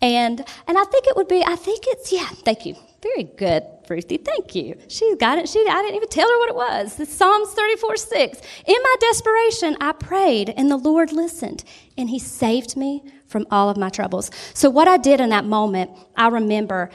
And, 0.00 0.44
and 0.66 0.78
I 0.78 0.84
think 0.84 1.06
it 1.06 1.16
would 1.16 1.28
be, 1.28 1.44
I 1.44 1.54
think 1.54 1.84
it's, 1.86 2.12
yeah, 2.12 2.26
thank 2.26 2.66
you. 2.66 2.74
Very 3.02 3.24
good, 3.24 3.64
Ruthie. 3.88 4.18
Thank 4.18 4.54
you. 4.54 4.76
She 4.86 5.16
got 5.16 5.38
it. 5.38 5.48
She, 5.48 5.58
I 5.68 5.82
didn't 5.82 5.96
even 5.96 6.08
tell 6.08 6.28
her 6.28 6.38
what 6.38 6.48
it 6.48 6.54
was. 6.54 7.08
Psalms 7.08 7.50
34 7.50 7.96
6. 7.96 8.40
In 8.66 8.76
my 8.80 8.96
desperation, 9.00 9.76
I 9.80 9.92
prayed, 9.92 10.50
and 10.56 10.70
the 10.70 10.76
Lord 10.76 11.12
listened, 11.12 11.64
and 11.98 12.08
He 12.08 12.20
saved 12.20 12.76
me 12.76 13.02
from 13.26 13.44
all 13.50 13.68
of 13.68 13.76
my 13.76 13.88
troubles. 13.88 14.30
So, 14.54 14.70
what 14.70 14.86
I 14.86 14.98
did 14.98 15.20
in 15.20 15.30
that 15.30 15.44
moment, 15.44 15.90
I 16.16 16.28
remember 16.28 16.90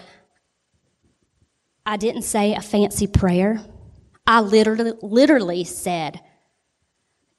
I 1.85 1.97
didn't 1.97 2.21
say 2.21 2.53
a 2.53 2.61
fancy 2.61 3.07
prayer. 3.07 3.65
I 4.27 4.41
literally, 4.41 4.93
literally 5.01 5.63
said, 5.63 6.19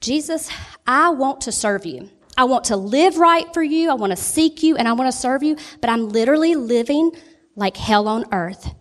Jesus, 0.01 0.49
I 0.87 1.09
want 1.09 1.41
to 1.41 1.51
serve 1.51 1.85
you. 1.85 2.09
I 2.35 2.45
want 2.45 2.65
to 2.65 2.77
live 2.77 3.17
right 3.17 3.53
for 3.53 3.61
you. 3.61 3.91
I 3.91 3.93
want 3.93 4.11
to 4.11 4.17
seek 4.17 4.63
you 4.63 4.75
and 4.75 4.87
I 4.87 4.93
want 4.93 5.11
to 5.11 5.17
serve 5.17 5.43
you, 5.43 5.55
but 5.81 5.89
I'm 5.89 6.09
literally 6.09 6.55
living 6.55 7.11
like 7.55 7.77
hell 7.77 8.07
on 8.07 8.25
earth. 8.31 8.73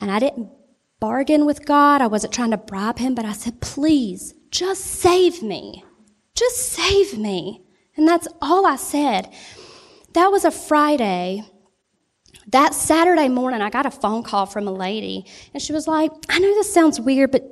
And 0.00 0.10
I 0.10 0.18
didn't 0.18 0.50
bargain 1.00 1.46
with 1.46 1.66
God. 1.66 2.00
I 2.00 2.06
wasn't 2.06 2.32
trying 2.32 2.52
to 2.52 2.56
bribe 2.56 2.98
him, 2.98 3.14
but 3.14 3.24
I 3.24 3.32
said, 3.32 3.60
please, 3.60 4.34
just 4.50 4.84
save 4.84 5.42
me. 5.42 5.84
Just 6.34 6.56
save 6.56 7.18
me. 7.18 7.62
And 7.96 8.08
that's 8.08 8.28
all 8.40 8.66
I 8.66 8.76
said. 8.76 9.32
That 10.14 10.28
was 10.28 10.44
a 10.44 10.50
Friday. 10.50 11.44
That 12.48 12.74
Saturday 12.74 13.28
morning, 13.28 13.62
I 13.62 13.70
got 13.70 13.86
a 13.86 13.90
phone 13.90 14.22
call 14.22 14.46
from 14.46 14.68
a 14.68 14.72
lady, 14.72 15.26
and 15.52 15.62
she 15.62 15.72
was 15.72 15.86
like, 15.86 16.10
I 16.28 16.38
know 16.38 16.54
this 16.54 16.72
sounds 16.72 17.00
weird, 17.00 17.30
but 17.30 17.42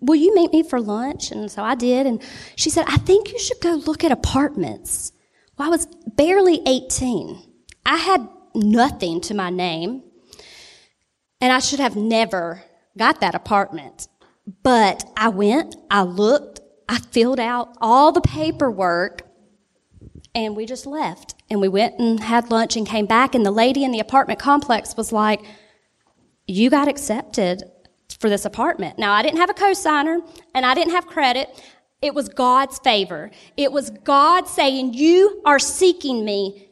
will 0.00 0.16
you 0.16 0.34
meet 0.34 0.52
me 0.52 0.62
for 0.62 0.80
lunch? 0.80 1.30
And 1.30 1.50
so 1.50 1.62
I 1.62 1.74
did. 1.74 2.06
And 2.06 2.22
she 2.56 2.70
said, 2.70 2.84
I 2.88 2.96
think 2.98 3.32
you 3.32 3.38
should 3.38 3.60
go 3.60 3.74
look 3.74 4.04
at 4.04 4.12
apartments. 4.12 5.12
Well, 5.58 5.68
I 5.68 5.70
was 5.70 5.86
barely 6.06 6.60
18. 6.66 7.42
I 7.84 7.96
had 7.96 8.28
nothing 8.54 9.20
to 9.22 9.34
my 9.34 9.50
name. 9.50 10.02
And 11.40 11.52
I 11.52 11.58
should 11.58 11.80
have 11.80 11.96
never 11.96 12.62
got 12.96 13.20
that 13.20 13.34
apartment. 13.34 14.08
But 14.62 15.04
I 15.16 15.28
went, 15.28 15.76
I 15.90 16.02
looked, 16.02 16.60
I 16.88 16.98
filled 16.98 17.40
out 17.40 17.76
all 17.80 18.12
the 18.12 18.20
paperwork, 18.20 19.22
and 20.34 20.56
we 20.56 20.66
just 20.66 20.86
left. 20.86 21.35
And 21.48 21.60
we 21.60 21.68
went 21.68 21.98
and 21.98 22.20
had 22.20 22.50
lunch 22.50 22.76
and 22.76 22.86
came 22.86 23.06
back, 23.06 23.34
and 23.34 23.46
the 23.46 23.50
lady 23.50 23.84
in 23.84 23.92
the 23.92 24.00
apartment 24.00 24.40
complex 24.40 24.96
was 24.96 25.12
like, 25.12 25.42
You 26.46 26.70
got 26.70 26.88
accepted 26.88 27.62
for 28.18 28.28
this 28.28 28.44
apartment. 28.44 28.98
Now, 28.98 29.12
I 29.12 29.22
didn't 29.22 29.38
have 29.38 29.50
a 29.50 29.54
cosigner, 29.54 30.20
and 30.54 30.66
I 30.66 30.74
didn't 30.74 30.92
have 30.92 31.06
credit. 31.06 31.48
It 32.02 32.14
was 32.14 32.28
God's 32.28 32.78
favor. 32.80 33.30
It 33.56 33.72
was 33.72 33.90
God 33.90 34.48
saying, 34.48 34.94
You 34.94 35.40
are 35.44 35.58
seeking 35.58 36.24
me 36.24 36.66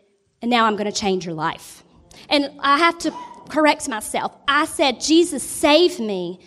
and 0.45 0.51
now 0.51 0.67
I'm 0.67 0.77
going 0.77 0.85
to 0.85 0.93
change 0.93 1.25
your 1.25 1.35
life. 1.35 1.83
And 2.29 2.51
I 2.61 2.77
have 2.77 2.99
to 2.99 3.11
correct 3.49 3.89
myself. 3.89 4.37
I 4.47 4.67
said, 4.67 5.01
Jesus, 5.01 5.43
save 5.43 5.99
me. 5.99 6.39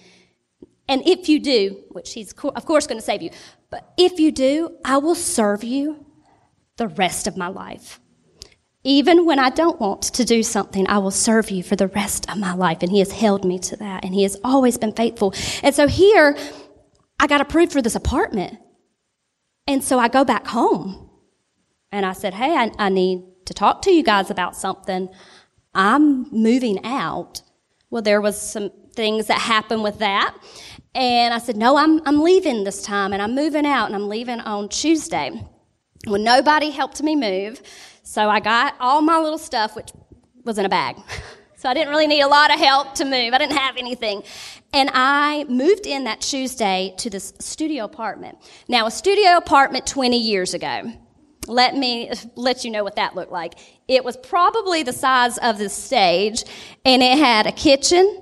And 0.88 1.02
if 1.08 1.28
you 1.28 1.40
do, 1.40 1.84
which 1.90 2.14
he's 2.14 2.32
of 2.32 2.66
course 2.68 2.86
going 2.86 3.00
to 3.00 3.04
save 3.04 3.24
you, 3.24 3.32
but 3.72 3.92
if 3.98 4.20
you 4.20 4.32
do, 4.32 4.78
I 4.86 5.00
will 5.00 5.16
serve 5.16 5.64
you 5.64 6.06
the 6.76 6.88
rest 6.88 7.26
of 7.26 7.38
my 7.38 7.48
life. 7.48 8.00
Even 8.88 9.26
when 9.26 9.38
I 9.38 9.50
don't 9.50 9.82
want 9.82 10.02
to 10.04 10.24
do 10.24 10.42
something, 10.44 10.88
I 10.88 11.00
will 11.00 11.12
serve 11.12 11.52
you 11.52 11.62
for 11.62 11.76
the 11.76 11.90
rest 11.90 12.30
of 12.32 12.38
my 12.38 12.54
life. 12.54 12.78
And 12.82 12.90
he 12.90 13.00
has 13.00 13.12
held 13.12 13.44
me 13.44 13.60
to 13.60 13.76
that. 13.76 14.06
And 14.06 14.14
he 14.14 14.24
has 14.24 14.38
always 14.46 14.78
been 14.78 14.94
faithful. 14.94 15.34
And 15.62 15.76
so 15.76 15.90
here, 15.90 16.38
I 17.20 17.28
got 17.28 17.42
approved 17.42 17.74
for 17.74 17.82
this 17.82 17.96
apartment. 17.96 18.58
And 19.68 19.84
so 19.84 20.00
I 20.00 20.08
go 20.08 20.24
back 20.24 20.48
home. 20.48 21.10
And 21.92 22.06
I 22.06 22.14
said, 22.14 22.34
Hey, 22.34 22.56
I, 22.56 22.72
I 22.80 22.88
need 22.88 23.24
to 23.48 23.54
talk 23.54 23.82
to 23.82 23.92
you 23.92 24.04
guys 24.04 24.30
about 24.30 24.56
something. 24.56 25.10
I'm 25.76 26.32
moving 26.32 26.80
out. 26.86 27.42
Well, 27.90 28.02
there 28.02 28.22
was 28.22 28.42
some 28.42 28.72
things 28.94 29.28
that 29.28 29.40
happened 29.40 29.84
with 29.84 30.00
that. 30.00 30.34
And 30.96 31.34
I 31.34 31.40
said, 31.40 31.58
no, 31.58 31.78
I'm, 31.78 32.02
I'm 32.08 32.22
leaving 32.22 32.64
this 32.64 32.82
time 32.82 33.12
and 33.12 33.22
I'm 33.22 33.36
moving 33.36 33.66
out 33.66 33.88
and 33.88 33.96
I'm 33.96 34.08
leaving 34.08 34.40
on 34.40 34.70
Tuesday. 34.70 35.32
Well, 36.08 36.22
nobody 36.22 36.72
helped 36.72 37.04
me 37.04 37.16
move. 37.16 37.62
So 38.08 38.30
I 38.30 38.40
got 38.40 38.76
all 38.80 39.02
my 39.02 39.20
little 39.20 39.38
stuff, 39.38 39.76
which 39.76 39.92
was 40.46 40.58
in 40.58 40.66
a 40.66 40.70
bag. 40.70 40.96
So 41.60 41.68
I 41.68 41.74
didn't 41.74 41.90
really 41.90 42.06
need 42.06 42.22
a 42.22 42.28
lot 42.28 42.54
of 42.54 42.60
help 42.60 42.94
to 42.96 43.04
move. 43.04 43.34
I 43.34 43.40
didn't 43.40 43.58
have 43.58 43.78
anything. 43.78 44.22
And 44.74 44.92
I 44.94 45.44
moved 45.46 45.88
in 45.88 46.04
that 46.04 46.22
Tuesday 46.22 46.94
to 47.00 47.10
this 47.10 47.34
studio 47.40 47.84
apartment. 47.84 48.38
Now, 48.68 48.86
a 48.86 48.92
studio 48.92 49.38
apartment 49.38 49.88
20 49.88 50.20
years 50.20 50.54
ago 50.54 50.94
let 51.48 51.76
me 51.76 52.12
let 52.36 52.64
you 52.64 52.70
know 52.70 52.84
what 52.84 52.98
that 52.98 53.16
looked 53.16 53.32
like. 53.32 53.56
It 53.88 54.06
was 54.06 54.16
probably 54.18 54.84
the 54.84 54.94
size 54.94 55.40
of 55.40 55.58
this 55.58 55.74
stage, 55.74 56.44
and 56.86 57.02
it 57.02 57.18
had 57.18 57.48
a 57.48 57.52
kitchen, 57.52 58.22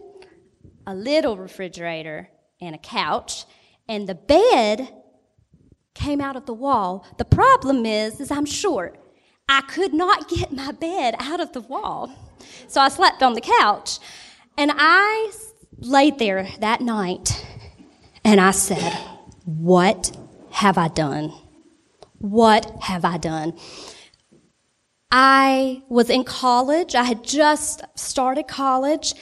a 0.87 0.95
little 0.95 1.35
refrigerator, 1.35 2.29
and 2.61 2.73
a 2.73 2.79
couch, 2.79 3.43
and 3.89 4.07
the 4.07 4.15
bed 4.15 4.87
came 5.93 6.21
out 6.21 6.37
of 6.37 6.45
the 6.45 6.53
wall. 6.53 7.05
The 7.17 7.25
problem 7.25 7.85
is, 7.85 8.21
is 8.21 8.31
I'm 8.31 8.45
short. 8.45 8.97
I 9.47 9.61
could 9.61 9.93
not 9.93 10.27
get 10.27 10.51
my 10.51 10.71
bed 10.71 11.15
out 11.19 11.39
of 11.39 11.53
the 11.53 11.61
wall. 11.61 12.11
So 12.67 12.81
I 12.81 12.89
slept 12.89 13.21
on 13.21 13.33
the 13.33 13.41
couch. 13.41 13.99
And 14.57 14.71
I 14.73 15.31
laid 15.77 16.19
there 16.19 16.47
that 16.59 16.81
night 16.81 17.45
and 18.23 18.39
I 18.39 18.51
said, 18.51 18.93
What 19.43 20.15
have 20.51 20.77
I 20.77 20.87
done? 20.87 21.33
What 22.17 22.71
have 22.83 23.03
I 23.05 23.17
done? 23.17 23.53
I 25.11 25.83
was 25.89 26.09
in 26.09 26.23
college. 26.23 26.95
I 26.95 27.03
had 27.03 27.23
just 27.23 27.83
started 27.95 28.47
college 28.47 29.13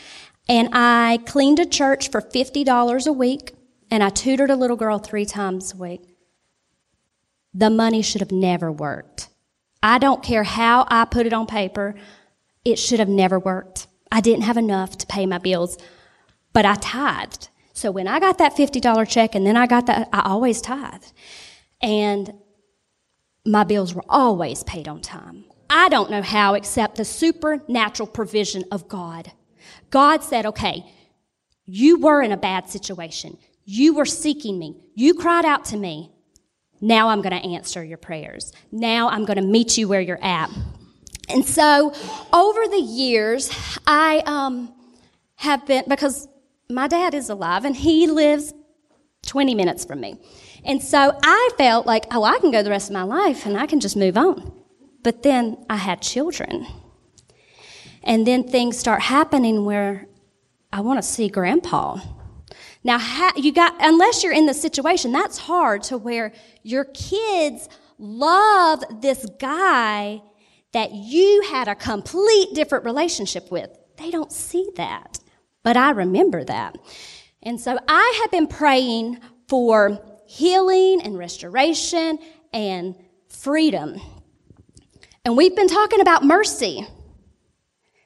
and 0.47 0.69
I 0.71 1.19
cleaned 1.25 1.59
a 1.59 1.65
church 1.65 2.09
for 2.09 2.21
$50 2.21 3.07
a 3.07 3.13
week 3.13 3.55
and 3.91 4.03
I 4.03 4.09
tutored 4.09 4.49
a 4.49 4.55
little 4.55 4.77
girl 4.77 4.99
three 4.99 5.25
times 5.25 5.73
a 5.73 5.77
week. 5.77 6.15
The 7.53 7.69
money 7.69 8.01
should 8.01 8.21
have 8.21 8.31
never 8.31 8.71
worked. 8.71 9.29
I 9.83 9.99
don't 9.99 10.23
care 10.23 10.43
how 10.43 10.87
I 10.89 11.03
put 11.05 11.27
it 11.27 11.33
on 11.33 11.45
paper. 11.45 11.95
it 12.65 12.79
should 12.79 12.99
have 12.99 13.09
never 13.09 13.37
worked. 13.37 13.87
I 14.09 14.21
didn't 14.21 14.43
have 14.43 14.55
enough 14.55 14.97
to 14.99 15.07
pay 15.07 15.25
my 15.25 15.37
bills, 15.37 15.77
but 16.53 16.65
I 16.65 16.75
tithed. 16.75 17.49
So 17.73 17.91
when 17.91 18.07
I 18.07 18.21
got 18.21 18.37
that 18.37 18.55
$50 18.55 19.09
check 19.09 19.35
and 19.35 19.45
then 19.45 19.57
I 19.57 19.67
got 19.67 19.87
that, 19.87 20.07
I 20.13 20.21
always 20.21 20.61
tithed. 20.61 21.11
And 21.81 22.33
my 23.45 23.65
bills 23.65 23.93
were 23.93 24.05
always 24.07 24.63
paid 24.63 24.87
on 24.87 25.01
time. 25.01 25.43
I 25.69 25.89
don't 25.89 26.09
know 26.09 26.21
how 26.21 26.53
except 26.53 26.95
the 26.95 27.03
supernatural 27.03 28.07
provision 28.07 28.63
of 28.71 28.87
God. 28.87 29.33
God 29.89 30.23
said, 30.23 30.45
okay, 30.45 30.85
you 31.65 31.99
were 31.99 32.21
in 32.21 32.31
a 32.31 32.37
bad 32.37 32.69
situation. 32.69 33.37
You 33.65 33.93
were 33.93 34.05
seeking 34.05 34.57
me. 34.57 34.77
You 34.95 35.15
cried 35.15 35.43
out 35.43 35.65
to 35.65 35.77
me. 35.77 36.12
Now 36.83 37.07
I'm 37.07 37.21
going 37.21 37.31
to 37.31 37.47
answer 37.47 37.81
your 37.81 37.97
prayers. 37.97 38.51
Now 38.69 39.07
I'm 39.07 39.23
going 39.23 39.37
to 39.37 39.41
meet 39.41 39.77
you 39.77 39.87
where 39.87 40.01
you're 40.01 40.21
at. 40.21 40.51
And 41.29 41.45
so 41.45 41.93
over 42.33 42.67
the 42.67 42.81
years, 42.81 43.49
I 43.87 44.21
um, 44.25 44.73
have 45.35 45.65
been, 45.65 45.85
because 45.87 46.27
my 46.69 46.89
dad 46.89 47.13
is 47.13 47.29
alive 47.29 47.63
and 47.63 47.73
he 47.73 48.07
lives 48.07 48.53
20 49.25 49.55
minutes 49.55 49.85
from 49.85 50.01
me. 50.01 50.19
And 50.65 50.83
so 50.83 51.17
I 51.23 51.49
felt 51.57 51.85
like, 51.85 52.05
oh, 52.11 52.25
I 52.25 52.37
can 52.39 52.51
go 52.51 52.61
the 52.61 52.69
rest 52.69 52.89
of 52.89 52.93
my 52.93 53.03
life 53.03 53.45
and 53.45 53.57
I 53.57 53.65
can 53.65 53.79
just 53.79 53.95
move 53.95 54.17
on. 54.17 54.51
But 55.03 55.23
then 55.23 55.63
I 55.69 55.77
had 55.77 56.01
children. 56.01 56.67
And 58.03 58.27
then 58.27 58.43
things 58.43 58.77
start 58.77 59.03
happening 59.03 59.63
where 59.63 60.07
I 60.73 60.81
want 60.81 61.01
to 61.01 61.07
see 61.07 61.29
grandpa. 61.29 62.01
Now, 62.83 62.99
you 63.35 63.53
got, 63.53 63.75
unless 63.79 64.23
you're 64.23 64.33
in 64.33 64.45
the 64.45 64.53
situation, 64.53 65.11
that's 65.11 65.37
hard 65.37 65.83
to 65.83 65.97
where 65.97 66.33
your 66.63 66.85
kids 66.85 67.69
love 67.97 68.83
this 69.01 69.25
guy 69.39 70.21
that 70.73 70.91
you 70.91 71.43
had 71.49 71.67
a 71.67 71.75
complete 71.75 72.53
different 72.53 72.83
relationship 72.83 73.51
with. 73.51 73.69
They 73.97 74.11
don't 74.11 74.31
see 74.31 74.69
that. 74.75 75.19
But 75.63 75.77
I 75.77 75.91
remember 75.91 76.43
that. 76.43 76.77
And 77.41 77.59
so 77.59 77.77
I 77.87 78.19
have 78.21 78.31
been 78.31 78.47
praying 78.47 79.19
for 79.47 79.99
healing 80.25 81.01
and 81.03 81.17
restoration 81.17 82.19
and 82.51 82.95
freedom. 83.29 83.99
And 85.23 85.37
we've 85.37 85.55
been 85.55 85.67
talking 85.67 86.01
about 86.01 86.25
mercy. 86.25 86.85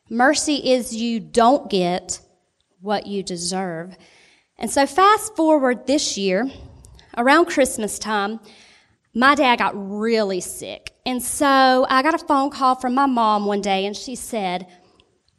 Mercy 0.10 0.72
is 0.72 0.96
you 0.96 1.20
don't 1.20 1.70
get 1.70 2.20
what 2.82 3.08
you 3.08 3.24
deserve. 3.24 3.98
And 4.60 4.72
so 4.72 4.86
fast 4.88 5.36
forward 5.36 5.86
this 5.86 6.17
year, 6.17 6.50
around 7.15 7.46
Christmas 7.46 8.00
time, 8.00 8.39
my 9.13 9.36
dad 9.36 9.60
got 9.60 9.74
really 9.76 10.41
sick. 10.41 10.93
And 11.06 11.22
so 11.22 11.86
I 11.89 12.02
got 12.02 12.15
a 12.15 12.26
phone 12.26 12.50
call 12.50 12.76
from 12.76 12.96
my 12.96 13.06
mom 13.06 13.46
one 13.46 13.62
day 13.62 13.86
and 13.86 13.96
she 13.96 14.15
said, 14.15 14.67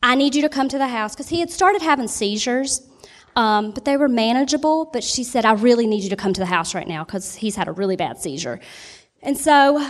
I 0.02 0.14
need 0.14 0.34
you 0.34 0.42
to 0.42 0.48
come 0.48 0.68
to 0.68 0.78
the 0.78 0.88
house 0.88 1.14
because 1.14 1.28
he 1.28 1.40
had 1.40 1.50
started 1.50 1.82
having 1.82 2.08
seizures. 2.08 2.88
Um, 3.36 3.70
but 3.72 3.84
they 3.84 3.96
were 3.96 4.08
manageable. 4.08 4.86
But 4.92 5.04
she 5.04 5.24
said, 5.24 5.44
I 5.44 5.52
really 5.52 5.86
need 5.86 6.02
you 6.02 6.10
to 6.10 6.16
come 6.16 6.32
to 6.32 6.40
the 6.40 6.46
house 6.46 6.74
right 6.74 6.88
now 6.88 7.04
because 7.04 7.34
he's 7.34 7.56
had 7.56 7.68
a 7.68 7.72
really 7.72 7.96
bad 7.96 8.18
seizure. 8.18 8.60
And 9.22 9.36
so 9.36 9.84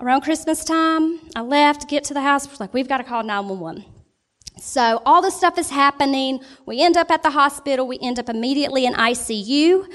around 0.00 0.22
Christmas 0.22 0.64
time, 0.64 1.20
I 1.34 1.40
left, 1.42 1.88
get 1.88 2.04
to 2.04 2.14
the 2.14 2.22
house, 2.22 2.60
like, 2.60 2.72
we've 2.72 2.88
got 2.88 2.98
to 2.98 3.04
call 3.04 3.22
911. 3.22 3.84
So 4.60 5.02
all 5.06 5.22
this 5.22 5.36
stuff 5.36 5.58
is 5.58 5.70
happening. 5.70 6.40
We 6.66 6.80
end 6.80 6.96
up 6.96 7.10
at 7.10 7.22
the 7.22 7.30
hospital. 7.30 7.86
We 7.86 7.98
end 8.00 8.18
up 8.18 8.28
immediately 8.28 8.86
in 8.86 8.94
ICU. 8.94 9.90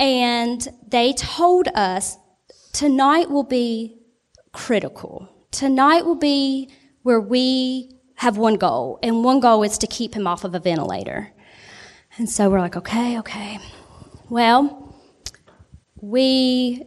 And 0.00 0.66
they 0.86 1.12
told 1.12 1.68
us 1.74 2.16
tonight 2.72 3.30
will 3.30 3.44
be 3.44 3.98
critical. 4.52 5.28
Tonight 5.50 6.04
will 6.04 6.14
be 6.14 6.70
where 7.02 7.20
we 7.20 7.90
have 8.16 8.36
one 8.36 8.56
goal, 8.56 8.98
and 9.02 9.22
one 9.22 9.38
goal 9.38 9.62
is 9.62 9.78
to 9.78 9.86
keep 9.86 10.14
him 10.14 10.26
off 10.26 10.42
of 10.44 10.54
a 10.54 10.58
ventilator. 10.58 11.32
And 12.16 12.28
so 12.28 12.50
we're 12.50 12.58
like, 12.58 12.76
okay, 12.76 13.18
okay. 13.20 13.58
Well, 14.28 14.94
we 16.00 16.84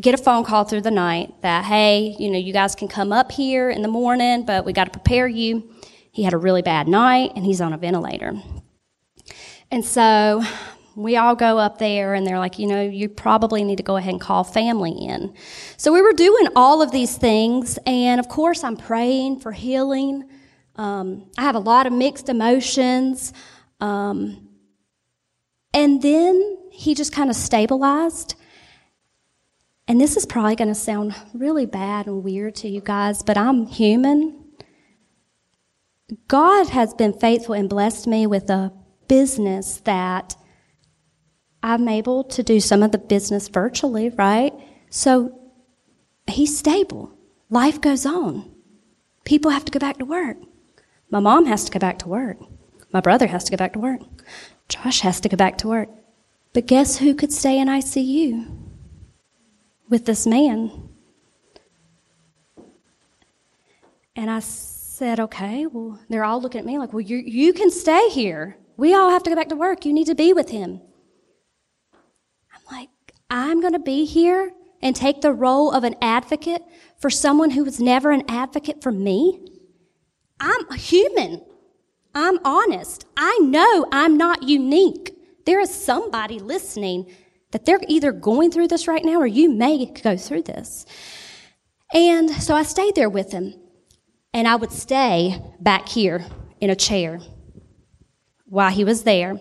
get 0.00 0.14
a 0.14 0.18
phone 0.18 0.44
call 0.44 0.64
through 0.64 0.80
the 0.80 0.90
night 0.90 1.42
that, 1.42 1.64
hey, 1.64 2.16
you 2.18 2.30
know, 2.30 2.38
you 2.38 2.52
guys 2.52 2.74
can 2.74 2.88
come 2.88 3.12
up 3.12 3.30
here 3.32 3.68
in 3.68 3.82
the 3.82 3.88
morning, 3.88 4.46
but 4.46 4.64
we 4.64 4.72
got 4.72 4.84
to 4.84 4.90
prepare 4.90 5.28
you. 5.28 5.70
He 6.16 6.22
had 6.22 6.32
a 6.32 6.38
really 6.38 6.62
bad 6.62 6.88
night 6.88 7.32
and 7.36 7.44
he's 7.44 7.60
on 7.60 7.74
a 7.74 7.76
ventilator. 7.76 8.32
And 9.70 9.84
so 9.84 10.42
we 10.94 11.18
all 11.18 11.34
go 11.34 11.58
up 11.58 11.76
there 11.76 12.14
and 12.14 12.26
they're 12.26 12.38
like, 12.38 12.58
you 12.58 12.66
know, 12.66 12.80
you 12.80 13.10
probably 13.10 13.62
need 13.64 13.76
to 13.76 13.82
go 13.82 13.98
ahead 13.98 14.14
and 14.14 14.20
call 14.20 14.42
family 14.42 14.92
in. 14.92 15.34
So 15.76 15.92
we 15.92 16.00
were 16.00 16.14
doing 16.14 16.48
all 16.56 16.80
of 16.80 16.90
these 16.90 17.18
things. 17.18 17.78
And 17.84 18.18
of 18.18 18.28
course, 18.28 18.64
I'm 18.64 18.78
praying 18.78 19.40
for 19.40 19.52
healing. 19.52 20.26
Um, 20.76 21.30
I 21.36 21.42
have 21.42 21.54
a 21.54 21.58
lot 21.58 21.86
of 21.86 21.92
mixed 21.92 22.30
emotions. 22.30 23.34
Um, 23.80 24.48
and 25.74 26.00
then 26.00 26.70
he 26.72 26.94
just 26.94 27.12
kind 27.12 27.28
of 27.28 27.36
stabilized. 27.36 28.36
And 29.86 30.00
this 30.00 30.16
is 30.16 30.24
probably 30.24 30.56
going 30.56 30.68
to 30.68 30.74
sound 30.74 31.14
really 31.34 31.66
bad 31.66 32.06
and 32.06 32.24
weird 32.24 32.54
to 32.54 32.68
you 32.68 32.80
guys, 32.80 33.22
but 33.22 33.36
I'm 33.36 33.66
human. 33.66 34.45
God 36.28 36.68
has 36.68 36.94
been 36.94 37.12
faithful 37.12 37.54
and 37.54 37.68
blessed 37.68 38.06
me 38.06 38.26
with 38.26 38.48
a 38.48 38.72
business 39.08 39.78
that 39.84 40.36
I'm 41.62 41.88
able 41.88 42.22
to 42.24 42.42
do 42.42 42.60
some 42.60 42.82
of 42.82 42.92
the 42.92 42.98
business 42.98 43.48
virtually, 43.48 44.10
right? 44.10 44.52
So 44.88 45.36
he's 46.28 46.56
stable. 46.56 47.12
Life 47.50 47.80
goes 47.80 48.06
on. 48.06 48.54
People 49.24 49.50
have 49.50 49.64
to 49.64 49.72
go 49.72 49.80
back 49.80 49.98
to 49.98 50.04
work. 50.04 50.36
My 51.10 51.18
mom 51.18 51.46
has 51.46 51.64
to 51.64 51.72
go 51.72 51.80
back 51.80 51.98
to 52.00 52.08
work. 52.08 52.38
My 52.92 53.00
brother 53.00 53.26
has 53.26 53.42
to 53.44 53.50
go 53.50 53.56
back 53.56 53.72
to 53.72 53.80
work. 53.80 54.00
Josh 54.68 55.00
has 55.00 55.20
to 55.20 55.28
go 55.28 55.36
back 55.36 55.58
to 55.58 55.68
work. 55.68 55.88
But 56.52 56.66
guess 56.66 56.98
who 56.98 57.14
could 57.14 57.32
stay 57.32 57.58
in 57.58 57.68
ICU 57.68 58.46
with 59.88 60.06
this 60.06 60.26
man? 60.26 60.88
And 64.14 64.30
I 64.30 64.40
said, 64.96 65.20
okay, 65.20 65.66
well, 65.66 66.00
they're 66.08 66.24
all 66.24 66.40
looking 66.40 66.58
at 66.58 66.64
me 66.64 66.78
like, 66.78 66.94
well, 66.94 67.02
you, 67.02 67.18
you 67.18 67.52
can 67.52 67.70
stay 67.70 68.08
here. 68.08 68.56
We 68.78 68.94
all 68.94 69.10
have 69.10 69.22
to 69.24 69.30
go 69.30 69.36
back 69.36 69.50
to 69.50 69.54
work. 69.54 69.84
You 69.84 69.92
need 69.92 70.06
to 70.06 70.14
be 70.14 70.32
with 70.32 70.48
him. 70.48 70.80
I'm 72.50 72.62
like, 72.74 72.88
I'm 73.28 73.60
going 73.60 73.74
to 73.74 73.78
be 73.78 74.06
here 74.06 74.52
and 74.80 74.96
take 74.96 75.20
the 75.20 75.32
role 75.32 75.70
of 75.70 75.84
an 75.84 75.96
advocate 76.00 76.62
for 76.98 77.10
someone 77.10 77.50
who 77.50 77.64
was 77.64 77.78
never 77.78 78.10
an 78.10 78.22
advocate 78.26 78.82
for 78.82 78.90
me? 78.90 79.46
I'm 80.40 80.66
a 80.70 80.76
human. 80.76 81.44
I'm 82.14 82.38
honest. 82.42 83.04
I 83.18 83.38
know 83.42 83.86
I'm 83.92 84.16
not 84.16 84.44
unique. 84.44 85.14
There 85.44 85.60
is 85.60 85.74
somebody 85.74 86.38
listening 86.38 87.12
that 87.50 87.66
they're 87.66 87.80
either 87.86 88.12
going 88.12 88.50
through 88.50 88.68
this 88.68 88.88
right 88.88 89.04
now 89.04 89.20
or 89.20 89.26
you 89.26 89.50
may 89.50 89.84
go 89.86 90.16
through 90.16 90.42
this. 90.44 90.86
And 91.92 92.30
so 92.30 92.54
I 92.54 92.62
stayed 92.62 92.94
there 92.94 93.10
with 93.10 93.32
him. 93.32 93.54
And 94.36 94.46
I 94.46 94.54
would 94.54 94.70
stay 94.70 95.42
back 95.60 95.88
here 95.88 96.22
in 96.60 96.68
a 96.68 96.76
chair 96.76 97.20
while 98.44 98.70
he 98.70 98.84
was 98.84 99.04
there. 99.04 99.40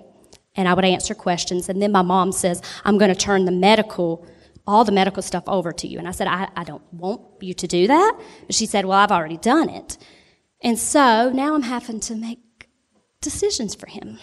And 0.55 0.69
I 0.69 0.73
would 0.73 0.85
answer 0.85 1.13
questions. 1.13 1.67
And 1.67 1.81
then 1.81 1.91
my 1.91 2.01
mom 2.01 2.31
says, 2.31 2.61
I'm 2.85 2.97
going 2.97 3.13
to 3.13 3.19
turn 3.19 3.43
the 3.43 3.51
medical, 3.51 4.25
all 4.65 4.85
the 4.85 4.93
medical 4.93 5.21
stuff 5.21 5.43
over 5.47 5.73
to 5.73 5.85
you. 5.85 5.99
And 5.99 6.07
I 6.07 6.11
said, 6.11 6.27
I, 6.27 6.47
I 6.55 6.63
don't 6.63 6.81
want 6.93 7.21
you 7.41 7.53
to 7.53 7.67
do 7.67 7.87
that. 7.87 8.17
But 8.45 8.55
she 8.55 8.65
said, 8.65 8.85
Well, 8.85 8.97
I've 8.97 9.11
already 9.11 9.35
done 9.35 9.67
it. 9.67 9.97
And 10.61 10.79
so 10.79 11.29
now 11.29 11.55
I'm 11.55 11.63
having 11.63 11.99
to 11.99 12.15
make 12.15 12.69
decisions 13.19 13.75
for 13.75 13.87
him. 13.87 14.17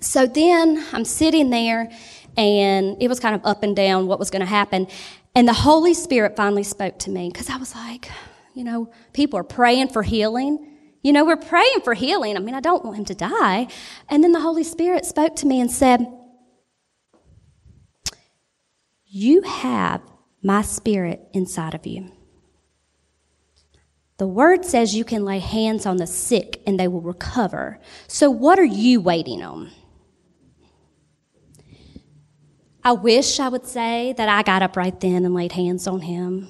So 0.00 0.26
then 0.26 0.84
I'm 0.92 1.04
sitting 1.04 1.50
there 1.50 1.88
and 2.36 3.00
it 3.00 3.06
was 3.06 3.20
kind 3.20 3.36
of 3.36 3.42
up 3.44 3.62
and 3.62 3.76
down 3.76 4.08
what 4.08 4.18
was 4.18 4.32
going 4.32 4.40
to 4.40 4.46
happen. 4.46 4.88
And 5.36 5.46
the 5.46 5.52
Holy 5.52 5.94
Spirit 5.94 6.34
finally 6.36 6.64
spoke 6.64 6.98
to 7.00 7.10
me 7.10 7.30
because 7.32 7.48
I 7.48 7.58
was 7.58 7.76
like, 7.76 8.10
you 8.54 8.64
know, 8.64 8.90
people 9.12 9.38
are 9.38 9.44
praying 9.44 9.88
for 9.88 10.02
healing. 10.02 10.70
You 11.02 11.12
know, 11.12 11.24
we're 11.24 11.36
praying 11.36 11.80
for 11.82 11.94
healing. 11.94 12.36
I 12.36 12.40
mean, 12.40 12.54
I 12.54 12.60
don't 12.60 12.84
want 12.84 12.96
him 12.96 13.04
to 13.06 13.14
die. 13.14 13.66
And 14.08 14.24
then 14.24 14.32
the 14.32 14.40
Holy 14.40 14.64
Spirit 14.64 15.04
spoke 15.04 15.36
to 15.36 15.46
me 15.46 15.60
and 15.60 15.70
said, 15.70 16.06
You 19.04 19.42
have 19.42 20.00
my 20.42 20.62
spirit 20.62 21.20
inside 21.32 21.74
of 21.74 21.86
you. 21.86 22.10
The 24.16 24.26
word 24.26 24.64
says 24.64 24.94
you 24.94 25.04
can 25.04 25.24
lay 25.24 25.40
hands 25.40 25.86
on 25.86 25.96
the 25.96 26.06
sick 26.06 26.62
and 26.66 26.78
they 26.78 26.86
will 26.86 27.00
recover. 27.00 27.80
So, 28.06 28.30
what 28.30 28.58
are 28.60 28.64
you 28.64 29.00
waiting 29.00 29.42
on? 29.42 29.72
I 32.84 32.92
wish 32.92 33.40
I 33.40 33.48
would 33.48 33.66
say 33.66 34.14
that 34.16 34.28
I 34.28 34.42
got 34.42 34.62
up 34.62 34.76
right 34.76 34.98
then 35.00 35.24
and 35.24 35.34
laid 35.34 35.52
hands 35.52 35.86
on 35.86 36.02
him, 36.02 36.48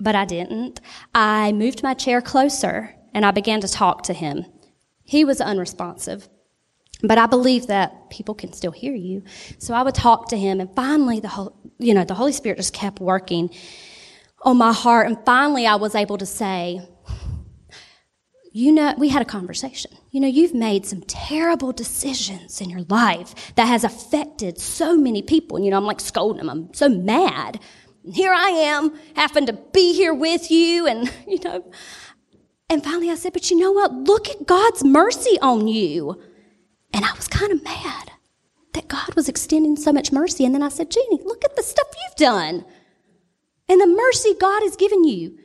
but 0.00 0.14
I 0.14 0.24
didn't. 0.24 0.80
I 1.14 1.52
moved 1.52 1.82
my 1.82 1.94
chair 1.94 2.20
closer 2.20 2.94
and 3.12 3.26
I 3.26 3.30
began 3.30 3.60
to 3.60 3.68
talk 3.68 4.02
to 4.04 4.12
him. 4.12 4.44
He 5.04 5.24
was 5.24 5.40
unresponsive, 5.40 6.28
but 7.02 7.18
I 7.18 7.26
believe 7.26 7.66
that 7.68 8.10
people 8.10 8.34
can 8.34 8.52
still 8.52 8.72
hear 8.72 8.94
you. 8.94 9.22
So 9.58 9.74
I 9.74 9.82
would 9.82 9.94
talk 9.94 10.28
to 10.28 10.36
him, 10.36 10.60
and 10.60 10.74
finally, 10.76 11.20
the 11.20 11.28
whole, 11.28 11.58
you 11.78 11.94
know, 11.94 12.04
the 12.04 12.14
Holy 12.14 12.32
Spirit 12.32 12.58
just 12.58 12.74
kept 12.74 13.00
working 13.00 13.50
on 14.42 14.58
my 14.58 14.72
heart. 14.72 15.06
And 15.06 15.16
finally, 15.24 15.66
I 15.66 15.76
was 15.76 15.94
able 15.94 16.18
to 16.18 16.26
say, 16.26 16.80
you 18.52 18.72
know, 18.72 18.94
we 18.98 19.08
had 19.08 19.22
a 19.22 19.26
conversation. 19.26 19.92
You 20.10 20.20
know, 20.20 20.28
you've 20.28 20.54
made 20.54 20.86
some 20.86 21.02
terrible 21.02 21.72
decisions 21.72 22.60
in 22.60 22.70
your 22.70 22.82
life 22.88 23.54
that 23.54 23.66
has 23.66 23.84
affected 23.84 24.58
so 24.58 24.96
many 24.96 25.22
people. 25.22 25.56
And, 25.56 25.64
you 25.64 25.70
know, 25.70 25.76
I'm 25.76 25.84
like 25.84 26.00
scolding 26.00 26.40
him. 26.40 26.50
I'm 26.50 26.74
so 26.74 26.88
mad. 26.88 27.60
Here 28.12 28.32
I 28.32 28.50
am 28.50 28.98
having 29.14 29.46
to 29.46 29.52
be 29.52 29.94
here 29.94 30.14
with 30.14 30.50
you. 30.50 30.86
And, 30.86 31.12
you 31.26 31.38
know, 31.40 31.64
and 32.68 32.84
finally 32.84 33.10
I 33.10 33.14
said, 33.14 33.32
but 33.32 33.50
you 33.50 33.58
know 33.58 33.72
what? 33.72 33.92
Look 33.92 34.28
at 34.28 34.46
God's 34.46 34.84
mercy 34.84 35.38
on 35.40 35.68
you. 35.68 36.20
And 36.92 37.04
I 37.04 37.12
was 37.14 37.28
kind 37.28 37.52
of 37.52 37.62
mad 37.62 38.12
that 38.72 38.88
God 38.88 39.14
was 39.14 39.28
extending 39.28 39.76
so 39.76 39.92
much 39.92 40.12
mercy. 40.12 40.44
And 40.44 40.54
then 40.54 40.62
I 40.62 40.68
said, 40.68 40.90
Jeannie, 40.90 41.22
look 41.24 41.44
at 41.44 41.56
the 41.56 41.62
stuff 41.62 41.86
you've 42.02 42.16
done 42.16 42.64
and 43.68 43.80
the 43.80 43.86
mercy 43.86 44.34
God 44.38 44.62
has 44.62 44.76
given 44.76 45.04
you. 45.04 45.38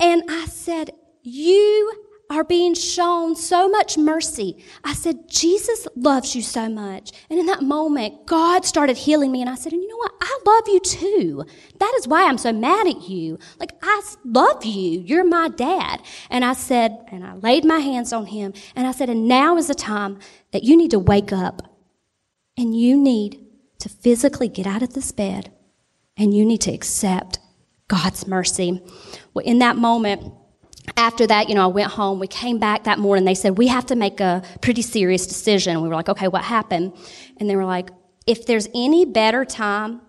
And 0.00 0.22
I 0.28 0.46
said, 0.46 0.90
You 1.22 2.03
are 2.30 2.44
being 2.44 2.74
shown 2.74 3.36
so 3.36 3.68
much 3.68 3.98
mercy. 3.98 4.64
I 4.82 4.94
said, 4.94 5.28
Jesus 5.28 5.86
loves 5.94 6.34
you 6.34 6.42
so 6.42 6.68
much. 6.68 7.12
And 7.28 7.38
in 7.38 7.46
that 7.46 7.62
moment, 7.62 8.26
God 8.26 8.64
started 8.64 8.96
healing 8.96 9.30
me. 9.30 9.40
And 9.40 9.50
I 9.50 9.54
said, 9.54 9.72
And 9.72 9.82
you 9.82 9.88
know 9.88 9.96
what? 9.96 10.12
I 10.20 10.38
love 10.46 10.64
you 10.68 10.80
too. 10.80 11.44
That 11.78 11.94
is 11.98 12.08
why 12.08 12.26
I'm 12.26 12.38
so 12.38 12.52
mad 12.52 12.86
at 12.86 13.08
you. 13.08 13.38
Like, 13.58 13.72
I 13.82 14.02
love 14.24 14.64
you. 14.64 15.00
You're 15.00 15.24
my 15.24 15.48
dad. 15.48 16.02
And 16.30 16.44
I 16.44 16.54
said, 16.54 17.04
and 17.08 17.24
I 17.24 17.34
laid 17.34 17.64
my 17.64 17.78
hands 17.78 18.12
on 18.12 18.26
him. 18.26 18.54
And 18.74 18.86
I 18.86 18.92
said, 18.92 19.10
And 19.10 19.28
now 19.28 19.56
is 19.56 19.68
the 19.68 19.74
time 19.74 20.18
that 20.52 20.64
you 20.64 20.76
need 20.76 20.90
to 20.92 20.98
wake 20.98 21.32
up 21.32 21.78
and 22.56 22.78
you 22.78 22.96
need 22.96 23.40
to 23.80 23.88
physically 23.88 24.48
get 24.48 24.66
out 24.66 24.82
of 24.82 24.94
this 24.94 25.12
bed 25.12 25.52
and 26.16 26.34
you 26.34 26.44
need 26.44 26.60
to 26.62 26.72
accept 26.72 27.38
God's 27.88 28.26
mercy. 28.26 28.82
Well, 29.34 29.44
in 29.44 29.58
that 29.58 29.76
moment, 29.76 30.32
after 30.96 31.26
that, 31.26 31.48
you 31.48 31.54
know, 31.54 31.64
I 31.64 31.68
went 31.68 31.90
home. 31.90 32.18
We 32.18 32.26
came 32.26 32.58
back 32.58 32.84
that 32.84 32.98
morning. 32.98 33.24
They 33.24 33.34
said, 33.34 33.58
we 33.58 33.68
have 33.68 33.86
to 33.86 33.96
make 33.96 34.20
a 34.20 34.42
pretty 34.60 34.82
serious 34.82 35.26
decision. 35.26 35.80
We 35.82 35.88
were 35.88 35.94
like, 35.94 36.08
okay, 36.08 36.28
what 36.28 36.44
happened? 36.44 36.92
And 37.38 37.48
they 37.48 37.56
were 37.56 37.64
like, 37.64 37.90
if 38.26 38.46
there's 38.46 38.68
any 38.74 39.04
better 39.04 39.44
time 39.44 40.00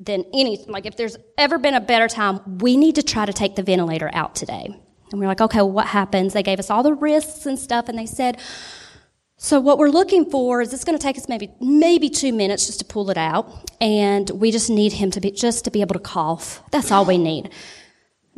than 0.00 0.24
any, 0.32 0.64
like 0.68 0.86
if 0.86 0.96
there's 0.96 1.16
ever 1.36 1.58
been 1.58 1.74
a 1.74 1.80
better 1.80 2.08
time, 2.08 2.58
we 2.58 2.76
need 2.76 2.94
to 2.96 3.02
try 3.02 3.26
to 3.26 3.32
take 3.32 3.56
the 3.56 3.62
ventilator 3.62 4.10
out 4.12 4.34
today. 4.34 4.68
And 5.10 5.18
we 5.18 5.26
were 5.26 5.32
like, 5.32 5.40
okay, 5.40 5.58
well, 5.58 5.72
what 5.72 5.86
happens? 5.86 6.34
They 6.34 6.42
gave 6.42 6.58
us 6.58 6.70
all 6.70 6.82
the 6.82 6.94
risks 6.94 7.46
and 7.46 7.58
stuff, 7.58 7.88
and 7.88 7.98
they 7.98 8.06
said, 8.06 8.38
so 9.40 9.60
what 9.60 9.78
we're 9.78 9.88
looking 9.88 10.28
for 10.28 10.60
is 10.60 10.72
it's 10.72 10.84
going 10.84 10.98
to 10.98 11.02
take 11.02 11.16
us 11.16 11.28
maybe 11.28 11.50
maybe 11.60 12.10
two 12.10 12.32
minutes 12.32 12.66
just 12.66 12.80
to 12.80 12.84
pull 12.84 13.08
it 13.08 13.16
out, 13.16 13.48
and 13.80 14.28
we 14.30 14.50
just 14.50 14.68
need 14.68 14.92
him 14.92 15.10
to 15.12 15.20
be 15.20 15.30
just 15.30 15.64
to 15.64 15.70
be 15.70 15.80
able 15.80 15.94
to 15.94 16.00
cough. 16.00 16.62
That's 16.72 16.90
all 16.90 17.04
we 17.04 17.18
need. 17.18 17.50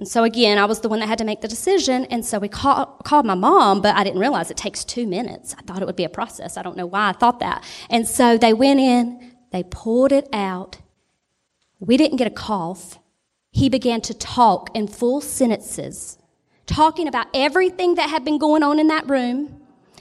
And 0.01 0.09
so 0.09 0.25
again, 0.25 0.59
I 0.59 0.65
was 0.65 0.81
the 0.81 0.89
one 0.89 0.99
that 1.01 1.09
had 1.09 1.19
to 1.19 1.25
make 1.25 1.43
the 1.43 1.47
decision, 1.47 2.07
and 2.07 2.25
so 2.25 2.39
we 2.39 2.49
call, 2.49 2.87
called 3.05 3.27
my 3.27 3.35
mom, 3.35 3.83
but 3.83 3.95
I 3.95 4.03
didn't 4.03 4.19
realize 4.19 4.51
it 4.51 4.57
takes 4.57 4.83
two 4.83 5.07
minutes. 5.07 5.55
I 5.59 5.63
thought 5.63 5.83
it 5.83 5.85
would 5.85 5.95
be 5.95 6.05
a 6.05 6.09
process. 6.09 6.57
I 6.57 6.63
don't 6.63 6.77
know 6.77 6.87
why 6.87 7.11
I 7.11 7.13
thought 7.13 7.39
that. 7.41 7.63
And 7.91 8.09
so 8.09 8.39
they 8.39 8.55
went 8.55 8.81
in, 8.81 9.35
they 9.53 9.63
pulled 9.63 10.11
it 10.11 10.27
out. 10.33 10.79
We 11.79 11.97
didn't 11.99 12.17
get 12.17 12.27
a 12.27 12.31
cough. 12.31 12.99
He 13.51 13.69
began 13.69 14.01
to 14.03 14.15
talk 14.15 14.75
in 14.75 14.89
full 14.89 15.21
sentences, 15.21 16.19
talking 16.67 17.07
about 17.07 17.27
everything 17.35 17.97
that 17.97 18.09
had 18.09 18.25
been 18.25 18.39
going 18.39 18.63
on 18.63 18.79
in 18.79 18.89
that 18.89 19.09
room 19.09 19.61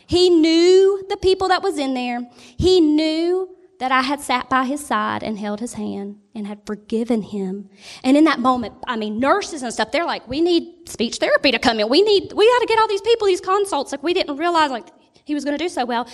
he 0.09 0.31
knew 0.31 1.05
the 1.07 1.17
people 1.17 1.49
that 1.49 1.62
was 1.62 1.77
in 1.77 1.93
there. 1.93 2.27
He 2.57 2.81
knew 2.81 3.47
that 3.79 3.91
I 3.91 4.01
had 4.01 4.21
sat 4.21 4.49
by 4.49 4.65
his 4.65 4.85
side 4.85 5.23
and 5.23 5.37
held 5.37 5.59
his 5.59 5.73
hand 5.73 6.19
and 6.35 6.45
had 6.45 6.65
forgiven 6.65 7.21
him. 7.21 7.69
And 8.03 8.15
in 8.15 8.25
that 8.25 8.39
moment, 8.39 8.75
I 8.87 8.97
mean, 8.97 9.19
nurses 9.19 9.63
and 9.63 9.73
stuff, 9.73 9.91
they're 9.91 10.05
like, 10.05 10.27
we 10.27 10.41
need 10.41 10.87
speech 10.87 11.17
therapy 11.17 11.51
to 11.51 11.59
come 11.59 11.79
in. 11.79 11.89
We 11.89 12.01
need, 12.01 12.33
we 12.33 12.47
got 12.47 12.59
to 12.59 12.65
get 12.67 12.79
all 12.79 12.87
these 12.87 13.01
people 13.01 13.27
these 13.27 13.41
consults. 13.41 13.91
Like, 13.91 14.03
we 14.03 14.13
didn't 14.13 14.37
realize, 14.37 14.69
like, 14.69 14.87
he 15.23 15.33
was 15.33 15.45
going 15.45 15.57
to 15.57 15.63
do 15.63 15.69
so 15.69 15.85
well. 15.85 16.07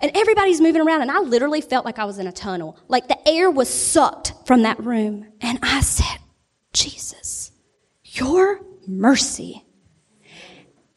And 0.00 0.10
everybody's 0.16 0.60
moving 0.60 0.80
around, 0.80 1.02
and 1.02 1.10
I 1.10 1.20
literally 1.20 1.60
felt 1.60 1.84
like 1.84 1.98
I 1.98 2.04
was 2.04 2.18
in 2.18 2.26
a 2.26 2.32
tunnel. 2.32 2.78
Like 2.88 3.08
the 3.08 3.28
air 3.28 3.50
was 3.50 3.68
sucked 3.68 4.32
from 4.46 4.62
that 4.62 4.82
room. 4.82 5.26
And 5.40 5.58
I 5.62 5.80
said, 5.80 6.18
Jesus, 6.72 7.52
your 8.04 8.60
mercy 8.86 9.64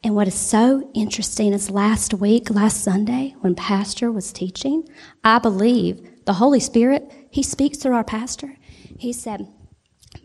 and 0.06 0.14
what 0.14 0.28
is 0.28 0.36
so 0.36 0.88
interesting 0.94 1.52
is 1.52 1.68
last 1.68 2.14
week, 2.14 2.48
last 2.48 2.84
Sunday, 2.84 3.34
when 3.40 3.56
Pastor 3.56 4.12
was 4.12 4.32
teaching, 4.32 4.88
I 5.24 5.40
believe 5.40 6.24
the 6.26 6.34
Holy 6.34 6.60
Spirit, 6.60 7.12
He 7.28 7.42
speaks 7.42 7.78
through 7.78 7.94
our 7.94 8.04
pastor. 8.04 8.54
He 9.00 9.12
said, 9.12 9.48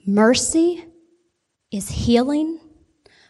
Mercy 0.05 0.85
is 1.71 1.89
healing, 1.89 2.59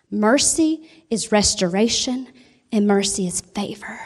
mercy 0.09 0.89
is 1.09 1.31
restoration, 1.31 2.27
and 2.69 2.85
mercy 2.85 3.27
is 3.27 3.39
favor. 3.39 4.01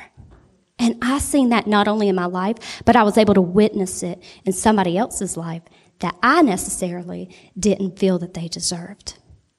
And 0.78 1.00
I 1.02 1.18
seen 1.18 1.50
that 1.50 1.66
not 1.66 1.88
only 1.88 2.10
in 2.10 2.16
my 2.16 2.26
life, 2.26 2.84
but 2.86 2.96
I 2.96 3.02
was 3.02 3.18
able 3.18 3.34
to 3.34 3.42
witness 3.42 4.04
it 4.04 4.22
in 4.44 4.54
somebody 4.54 5.00
else's 5.00 5.36
life 5.36 5.64
that 5.98 6.16
I 6.22 6.44
necessarily 6.44 7.36
didn't 7.58 7.98
feel 7.98 8.20
that 8.20 8.36
they 8.36 8.48
deserved. 8.48 9.18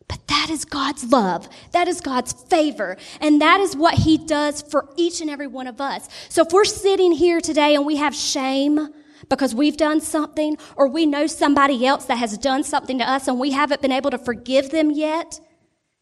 But 0.09 0.27
that 0.29 0.49
is 0.51 0.64
God's 0.64 1.11
love. 1.11 1.49
That 1.73 1.88
is 1.88 2.01
God's 2.01 2.33
favor. 2.33 2.97
And 3.21 3.40
that 3.40 3.61
is 3.61 3.77
what 3.77 3.95
He 3.95 4.19
does 4.19 4.62
for 4.62 4.88
each 4.97 5.21
and 5.21 5.29
every 5.29 5.47
one 5.47 5.66
of 5.66 5.81
us. 5.81 6.09
So 6.29 6.42
if 6.42 6.53
we're 6.53 6.64
sitting 6.64 7.12
here 7.12 7.40
today 7.40 7.75
and 7.75 7.85
we 7.85 7.97
have 7.97 8.14
shame 8.14 8.88
because 9.29 9.55
we've 9.55 9.77
done 9.77 10.01
something 10.01 10.57
or 10.77 10.88
we 10.88 11.07
know 11.07 11.27
somebody 11.27 11.87
else 11.87 12.05
that 12.07 12.19
has 12.19 12.38
done 12.38 12.62
something 12.62 12.99
to 12.99 13.09
us 13.09 13.27
and 13.27 13.40
we 13.40 13.51
haven't 13.51 13.83
been 13.83 13.92
able 13.92 14.11
to 14.11 14.19
forgive 14.19 14.71
them 14.71 14.90
yet, 14.90 15.40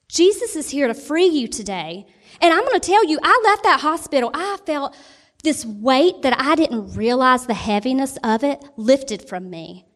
Jesus 0.08 0.54
is 0.56 0.70
here 0.70 0.86
to 0.86 0.94
free 0.94 1.26
you 1.26 1.48
today. 1.48 2.06
And 2.40 2.52
I'm 2.52 2.64
going 2.64 2.78
to 2.78 2.86
tell 2.86 3.04
you, 3.04 3.18
I 3.22 3.40
left 3.44 3.62
that 3.62 3.80
hospital. 3.80 4.30
I 4.34 4.58
felt 4.66 4.94
this 5.42 5.64
weight 5.64 6.22
that 6.22 6.38
I 6.38 6.54
didn't 6.54 6.94
realize 6.94 7.46
the 7.46 7.54
heaviness 7.54 8.18
of 8.22 8.44
it 8.44 8.62
lifted 8.76 9.28
from 9.28 9.50
me. 9.50 9.86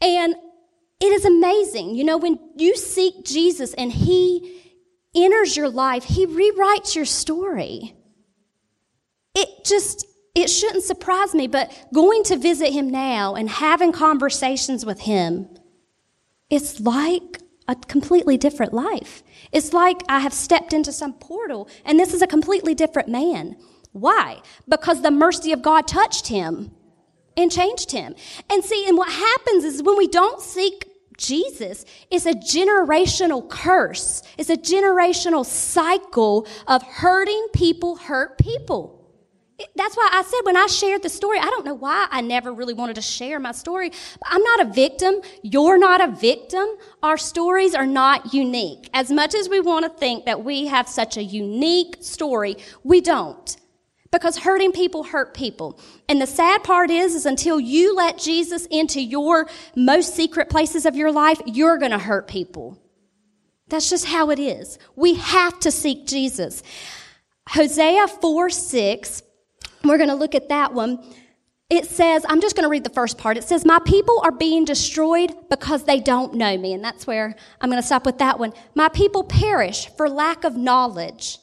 And 0.00 0.34
it 1.00 1.12
is 1.12 1.24
amazing. 1.24 1.94
You 1.94 2.04
know, 2.04 2.18
when 2.18 2.38
you 2.56 2.76
seek 2.76 3.24
Jesus 3.24 3.74
and 3.74 3.92
He 3.92 4.62
enters 5.14 5.56
your 5.56 5.68
life, 5.68 6.04
He 6.04 6.26
rewrites 6.26 6.94
your 6.94 7.04
story. 7.04 7.94
It 9.34 9.64
just, 9.64 10.06
it 10.34 10.48
shouldn't 10.48 10.84
surprise 10.84 11.34
me, 11.34 11.46
but 11.46 11.72
going 11.92 12.22
to 12.24 12.36
visit 12.36 12.72
Him 12.72 12.90
now 12.90 13.34
and 13.34 13.48
having 13.48 13.92
conversations 13.92 14.86
with 14.86 15.00
Him, 15.00 15.48
it's 16.50 16.80
like 16.80 17.40
a 17.66 17.74
completely 17.74 18.36
different 18.36 18.72
life. 18.72 19.22
It's 19.52 19.72
like 19.72 20.02
I 20.08 20.20
have 20.20 20.32
stepped 20.32 20.72
into 20.72 20.92
some 20.92 21.14
portal 21.14 21.68
and 21.84 21.98
this 21.98 22.12
is 22.12 22.22
a 22.22 22.26
completely 22.26 22.74
different 22.74 23.08
man. 23.08 23.56
Why? 23.92 24.42
Because 24.68 25.02
the 25.02 25.10
mercy 25.10 25.52
of 25.52 25.62
God 25.62 25.86
touched 25.86 26.26
him 26.26 26.72
and 27.36 27.50
changed 27.50 27.90
him. 27.90 28.14
And 28.50 28.64
see, 28.64 28.86
and 28.88 28.96
what 28.96 29.10
happens 29.10 29.64
is 29.64 29.82
when 29.82 29.96
we 29.96 30.08
don't 30.08 30.40
seek 30.40 30.88
Jesus, 31.16 31.84
it's 32.10 32.26
a 32.26 32.32
generational 32.32 33.48
curse. 33.48 34.22
It's 34.36 34.50
a 34.50 34.56
generational 34.56 35.44
cycle 35.44 36.46
of 36.66 36.82
hurting 36.82 37.48
people 37.52 37.96
hurt 37.96 38.38
people. 38.38 39.00
That's 39.76 39.96
why 39.96 40.08
I 40.12 40.22
said 40.22 40.40
when 40.42 40.56
I 40.56 40.66
shared 40.66 41.04
the 41.04 41.08
story, 41.08 41.38
I 41.38 41.44
don't 41.44 41.64
know 41.64 41.74
why 41.74 42.08
I 42.10 42.20
never 42.20 42.52
really 42.52 42.74
wanted 42.74 42.96
to 42.96 43.02
share 43.02 43.38
my 43.38 43.52
story. 43.52 43.92
I'm 44.24 44.42
not 44.42 44.62
a 44.62 44.72
victim. 44.72 45.20
You're 45.42 45.78
not 45.78 46.00
a 46.00 46.10
victim. 46.10 46.66
Our 47.04 47.16
stories 47.16 47.72
are 47.72 47.86
not 47.86 48.34
unique. 48.34 48.90
As 48.92 49.12
much 49.12 49.32
as 49.32 49.48
we 49.48 49.60
want 49.60 49.84
to 49.84 49.90
think 49.90 50.24
that 50.24 50.44
we 50.44 50.66
have 50.66 50.88
such 50.88 51.16
a 51.16 51.22
unique 51.22 51.98
story, 52.00 52.56
we 52.82 53.00
don't 53.00 53.56
because 54.14 54.38
hurting 54.38 54.70
people 54.70 55.02
hurt 55.02 55.34
people. 55.34 55.76
And 56.08 56.22
the 56.22 56.26
sad 56.26 56.62
part 56.62 56.88
is, 56.88 57.16
is 57.16 57.26
until 57.26 57.58
you 57.58 57.96
let 57.96 58.16
Jesus 58.16 58.64
into 58.66 59.00
your 59.00 59.48
most 59.74 60.14
secret 60.14 60.48
places 60.48 60.86
of 60.86 60.94
your 60.94 61.10
life, 61.10 61.42
you're 61.46 61.78
going 61.78 61.90
to 61.90 61.98
hurt 61.98 62.28
people. 62.28 62.78
That's 63.66 63.90
just 63.90 64.04
how 64.04 64.30
it 64.30 64.38
is. 64.38 64.78
We 64.94 65.14
have 65.14 65.58
to 65.60 65.72
seek 65.72 66.06
Jesus. 66.06 66.62
Hosea 67.48 68.06
4 68.06 68.50
6, 68.50 69.22
we're 69.82 69.98
going 69.98 70.10
to 70.10 70.14
look 70.14 70.36
at 70.36 70.48
that 70.48 70.72
one. 70.72 71.04
It 71.68 71.86
says, 71.86 72.24
I'm 72.28 72.40
just 72.40 72.54
going 72.54 72.62
to 72.62 72.70
read 72.70 72.84
the 72.84 72.90
first 72.90 73.18
part. 73.18 73.36
It 73.36 73.42
says, 73.42 73.64
My 73.64 73.80
people 73.84 74.20
are 74.22 74.30
being 74.30 74.64
destroyed 74.64 75.34
because 75.50 75.84
they 75.84 75.98
don't 75.98 76.34
know 76.34 76.56
me. 76.56 76.72
And 76.72 76.84
that's 76.84 77.04
where 77.04 77.34
I'm 77.60 77.68
going 77.68 77.82
to 77.82 77.86
stop 77.86 78.06
with 78.06 78.18
that 78.18 78.38
one. 78.38 78.52
My 78.76 78.88
people 78.90 79.24
perish 79.24 79.88
for 79.96 80.08
lack 80.08 80.44
of 80.44 80.56
knowledge. 80.56 81.38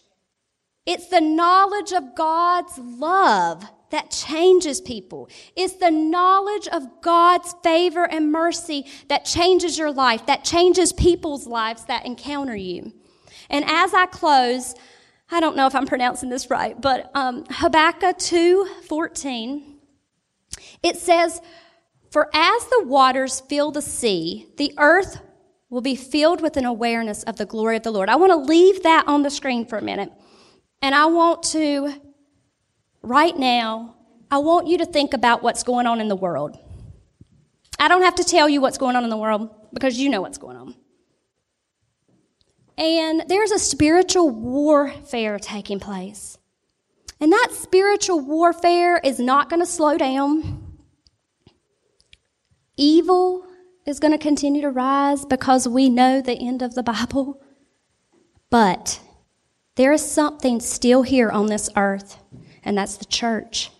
It's 0.91 1.07
the 1.07 1.21
knowledge 1.21 1.93
of 1.93 2.15
God's 2.15 2.77
love 2.77 3.63
that 3.91 4.11
changes 4.11 4.81
people. 4.81 5.29
It's 5.55 5.75
the 5.75 5.89
knowledge 5.89 6.67
of 6.67 7.01
God's 7.01 7.55
favor 7.63 8.03
and 8.03 8.29
mercy 8.29 8.85
that 9.07 9.23
changes 9.23 9.77
your 9.77 9.93
life, 9.93 10.25
that 10.25 10.43
changes 10.43 10.91
people's 10.91 11.47
lives 11.47 11.85
that 11.85 12.05
encounter 12.05 12.57
you. 12.57 12.91
And 13.49 13.63
as 13.65 13.93
I 13.93 14.05
close, 14.05 14.75
I 15.29 15.39
don't 15.39 15.55
know 15.55 15.65
if 15.65 15.75
I'm 15.75 15.87
pronouncing 15.87 16.27
this 16.27 16.49
right, 16.49 16.79
but 16.79 17.09
um, 17.15 17.45
Habakkuk 17.49 18.17
2:14, 18.17 19.77
it 20.83 20.97
says, 20.97 21.41
"For 22.09 22.29
as 22.33 22.65
the 22.65 22.83
waters 22.83 23.39
fill 23.39 23.71
the 23.71 23.81
sea, 23.81 24.49
the 24.57 24.73
earth 24.77 25.21
will 25.69 25.81
be 25.81 25.95
filled 25.95 26.41
with 26.41 26.57
an 26.57 26.65
awareness 26.65 27.23
of 27.23 27.37
the 27.37 27.45
glory 27.45 27.77
of 27.77 27.83
the 27.83 27.91
Lord. 27.91 28.09
I 28.09 28.17
want 28.17 28.31
to 28.31 28.35
leave 28.35 28.83
that 28.83 29.07
on 29.07 29.23
the 29.23 29.29
screen 29.29 29.65
for 29.65 29.77
a 29.77 29.81
minute. 29.81 30.11
And 30.81 30.95
I 30.95 31.05
want 31.05 31.43
to, 31.43 31.93
right 33.01 33.37
now, 33.37 33.95
I 34.31 34.39
want 34.39 34.67
you 34.67 34.77
to 34.79 34.85
think 34.85 35.13
about 35.13 35.43
what's 35.43 35.63
going 35.63 35.85
on 35.85 36.01
in 36.01 36.07
the 36.07 36.15
world. 36.15 36.57
I 37.79 37.87
don't 37.87 38.03
have 38.03 38.15
to 38.15 38.23
tell 38.23 38.47
you 38.47 38.61
what's 38.61 38.77
going 38.77 38.95
on 38.95 39.03
in 39.03 39.09
the 39.09 39.17
world 39.17 39.49
because 39.73 39.97
you 39.97 40.09
know 40.09 40.21
what's 40.21 40.37
going 40.37 40.57
on. 40.57 40.75
And 42.77 43.23
there's 43.27 43.51
a 43.51 43.59
spiritual 43.59 44.29
warfare 44.29 45.37
taking 45.37 45.79
place. 45.79 46.37
And 47.19 47.31
that 47.31 47.49
spiritual 47.51 48.19
warfare 48.19 48.97
is 48.97 49.19
not 49.19 49.49
going 49.49 49.59
to 49.59 49.65
slow 49.65 49.97
down. 49.97 50.77
Evil 52.77 53.45
is 53.85 53.99
going 53.99 54.13
to 54.13 54.17
continue 54.17 54.61
to 54.61 54.71
rise 54.71 55.25
because 55.25 55.67
we 55.67 55.89
know 55.89 56.21
the 56.21 56.33
end 56.33 56.63
of 56.63 56.73
the 56.73 56.81
Bible. 56.83 57.39
But 58.49 58.99
there 59.75 59.91
is 59.91 60.09
something 60.09 60.59
still 60.59 61.03
here 61.03 61.29
on 61.29 61.47
this 61.47 61.69
earth, 61.75 62.17
and 62.63 62.77
that's 62.77 62.97
the 62.97 63.05
church. 63.05 63.71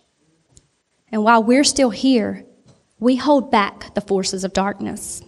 And 1.10 1.22
while 1.22 1.42
we're 1.42 1.64
still 1.64 1.90
here, 1.90 2.46
we 2.98 3.16
hold 3.16 3.50
back 3.50 3.94
the 3.94 4.00
forces 4.00 4.44
of 4.44 4.52
darkness. 4.52 5.22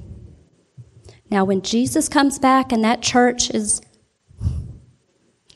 Now, 1.31 1.44
when 1.44 1.62
Jesus 1.62 2.09
comes 2.09 2.38
back 2.38 2.72
and 2.72 2.85
that 2.85 3.03
church 3.03 3.50
is, 3.50 3.81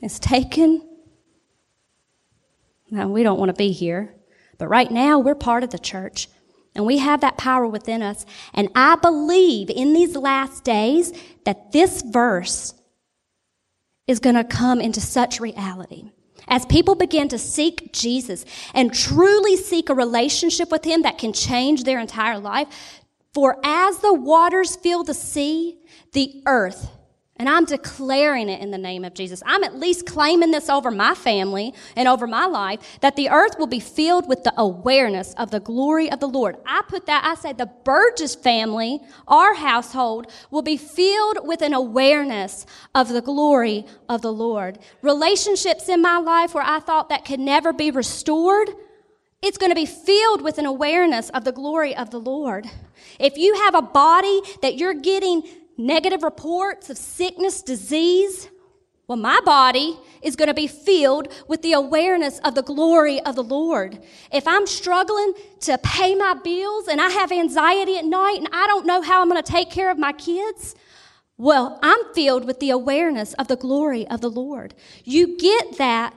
is 0.03 0.19
taken, 0.19 0.87
now 2.91 3.09
we 3.09 3.23
don't 3.23 3.39
want 3.39 3.51
to 3.51 3.55
be 3.55 3.73
here. 3.73 4.15
But 4.59 4.69
right 4.69 4.91
now, 4.91 5.19
we're 5.19 5.35
part 5.35 5.63
of 5.63 5.71
the 5.71 5.79
church. 5.79 6.29
And 6.75 6.85
we 6.85 6.99
have 6.99 7.21
that 7.23 7.39
power 7.39 7.67
within 7.67 8.03
us. 8.03 8.27
And 8.55 8.69
I 8.75 8.97
believe 8.97 9.71
in 9.71 9.93
these 9.93 10.17
last 10.17 10.65
days 10.65 11.13
that 11.45 11.73
this 11.73 12.03
verse 12.03 12.75
is 14.09 14.19
going 14.19 14.35
to 14.35 14.45
come 14.45 14.81
into 14.81 15.01
such 15.01 15.39
reality. 15.39 16.11
As 16.49 16.65
people 16.67 16.95
begin 16.95 17.29
to 17.29 17.39
seek 17.39 17.93
Jesus 17.93 18.45
and 18.75 18.93
truly 18.93 19.57
seek 19.57 19.91
a 19.91 19.95
relationship 19.95 20.71
with 20.71 20.85
Him 20.85 21.03
that 21.03 21.19
can 21.19 21.33
change 21.33 21.85
their 21.85 22.01
entire 22.01 22.39
life, 22.39 22.69
for 23.35 23.59
as 23.63 23.99
the 23.99 24.15
waters 24.15 24.75
fill 24.75 25.05
the 25.05 25.15
sea, 25.15 25.79
the 26.13 26.43
earth 26.47 26.91
and 27.39 27.49
I'm 27.49 27.65
declaring 27.65 28.49
it 28.49 28.61
in 28.61 28.73
the 28.73 28.79
name 28.79 29.05
of 29.05 29.15
Jesus. 29.15 29.43
I'm 29.47 29.63
at 29.63 29.77
least 29.79 30.07
claiming 30.07 30.51
this 30.51 30.69
over 30.69 30.91
my 30.91 31.15
family 31.15 31.73
and 31.95 32.09
over 32.09 32.27
my 32.27 32.47
life 32.47 32.99
that 33.01 33.15
the 33.15 33.31
earth 33.31 33.57
will 33.59 33.69
be 33.69 33.79
filled 33.79 34.29
with 34.29 34.43
the 34.43 34.53
awareness 34.57 35.35
of 35.35 35.53
the 35.53 35.61
glory 35.61 36.11
of 36.11 36.19
the 36.19 36.29
Lord. 36.29 36.57
I 36.67 36.83
put 36.89 37.07
that, 37.07 37.25
I 37.25 37.37
say 37.37 37.53
the 37.53 37.71
Burgess 37.85 38.35
family, 38.35 39.01
our 39.29 39.55
household, 39.55 40.33
will 40.51 40.63
be 40.63 40.77
filled 40.77 41.47
with 41.47 41.63
an 41.63 41.75
awareness 41.75 42.67
of 42.95 43.09
the 43.09 43.23
glory 43.23 43.87
of 44.09 44.23
the 44.23 44.33
Lord. 44.33 44.81
Relationships 45.03 45.89
in 45.89 46.03
my 46.03 46.19
life 46.19 46.55
where 46.55 46.65
I 46.65 46.81
thought 46.81 47.09
that 47.11 47.25
could 47.25 47.41
never 47.41 47.73
be 47.73 47.93
restored, 47.93 48.71
it's 49.43 49.59
going 49.59 49.71
to 49.71 49.77
be 49.77 49.87
filled 49.87 50.43
with 50.43 50.59
an 50.59 50.67
awareness 50.67 51.31
of 51.31 51.45
the 51.45 51.53
glory 51.53 51.95
of 51.95 52.11
the 52.11 52.19
Lord. 52.19 52.67
If 53.21 53.37
you 53.37 53.55
have 53.55 53.77
a 53.77 53.83
body 53.83 54.41
that 54.63 54.77
you're 54.77 54.95
getting 54.95 55.45
negative 55.79 56.23
reports 56.23 56.91
of 56.91 56.99
sickness, 56.99 57.63
disease, 57.63 58.49
well, 59.09 59.17
my 59.17 59.41
body 59.43 59.99
is 60.21 60.37
going 60.37 60.49
to 60.49 60.55
be 60.55 60.67
filled 60.67 61.33
with 61.49 61.63
the 61.63 61.73
awareness 61.73 62.41
of 62.41 62.55
the 62.55 62.63
glory 62.63 63.21
of 63.23 63.37
the 63.37 63.43
Lord. 63.43 64.03
If 64.31 64.47
I'm 64.47 64.67
struggling 64.67 65.33
to 65.61 65.79
pay 65.79 66.15
my 66.15 66.35
bills 66.35 66.89
and 66.89 67.01
I 67.01 67.09
have 67.09 67.33
anxiety 67.33 67.97
at 67.97 68.05
night 68.05 68.37
and 68.37 68.49
I 68.53 68.67
don't 68.67 68.85
know 68.85 69.01
how 69.01 69.23
I'm 69.23 69.31
going 69.31 69.43
to 69.43 69.53
take 69.53 69.71
care 69.71 69.91
of 69.91 69.97
my 69.97 70.13
kids, 70.13 70.75
well, 71.39 71.79
I'm 71.83 72.13
filled 72.15 72.45
with 72.45 72.61
the 72.61 72.69
awareness 72.69 73.33
of 73.35 73.49
the 73.49 73.57
glory 73.57 74.07
of 74.09 74.21
the 74.21 74.29
Lord. 74.29 74.75
You 75.05 75.39
get 75.39 75.79
that 75.79 76.13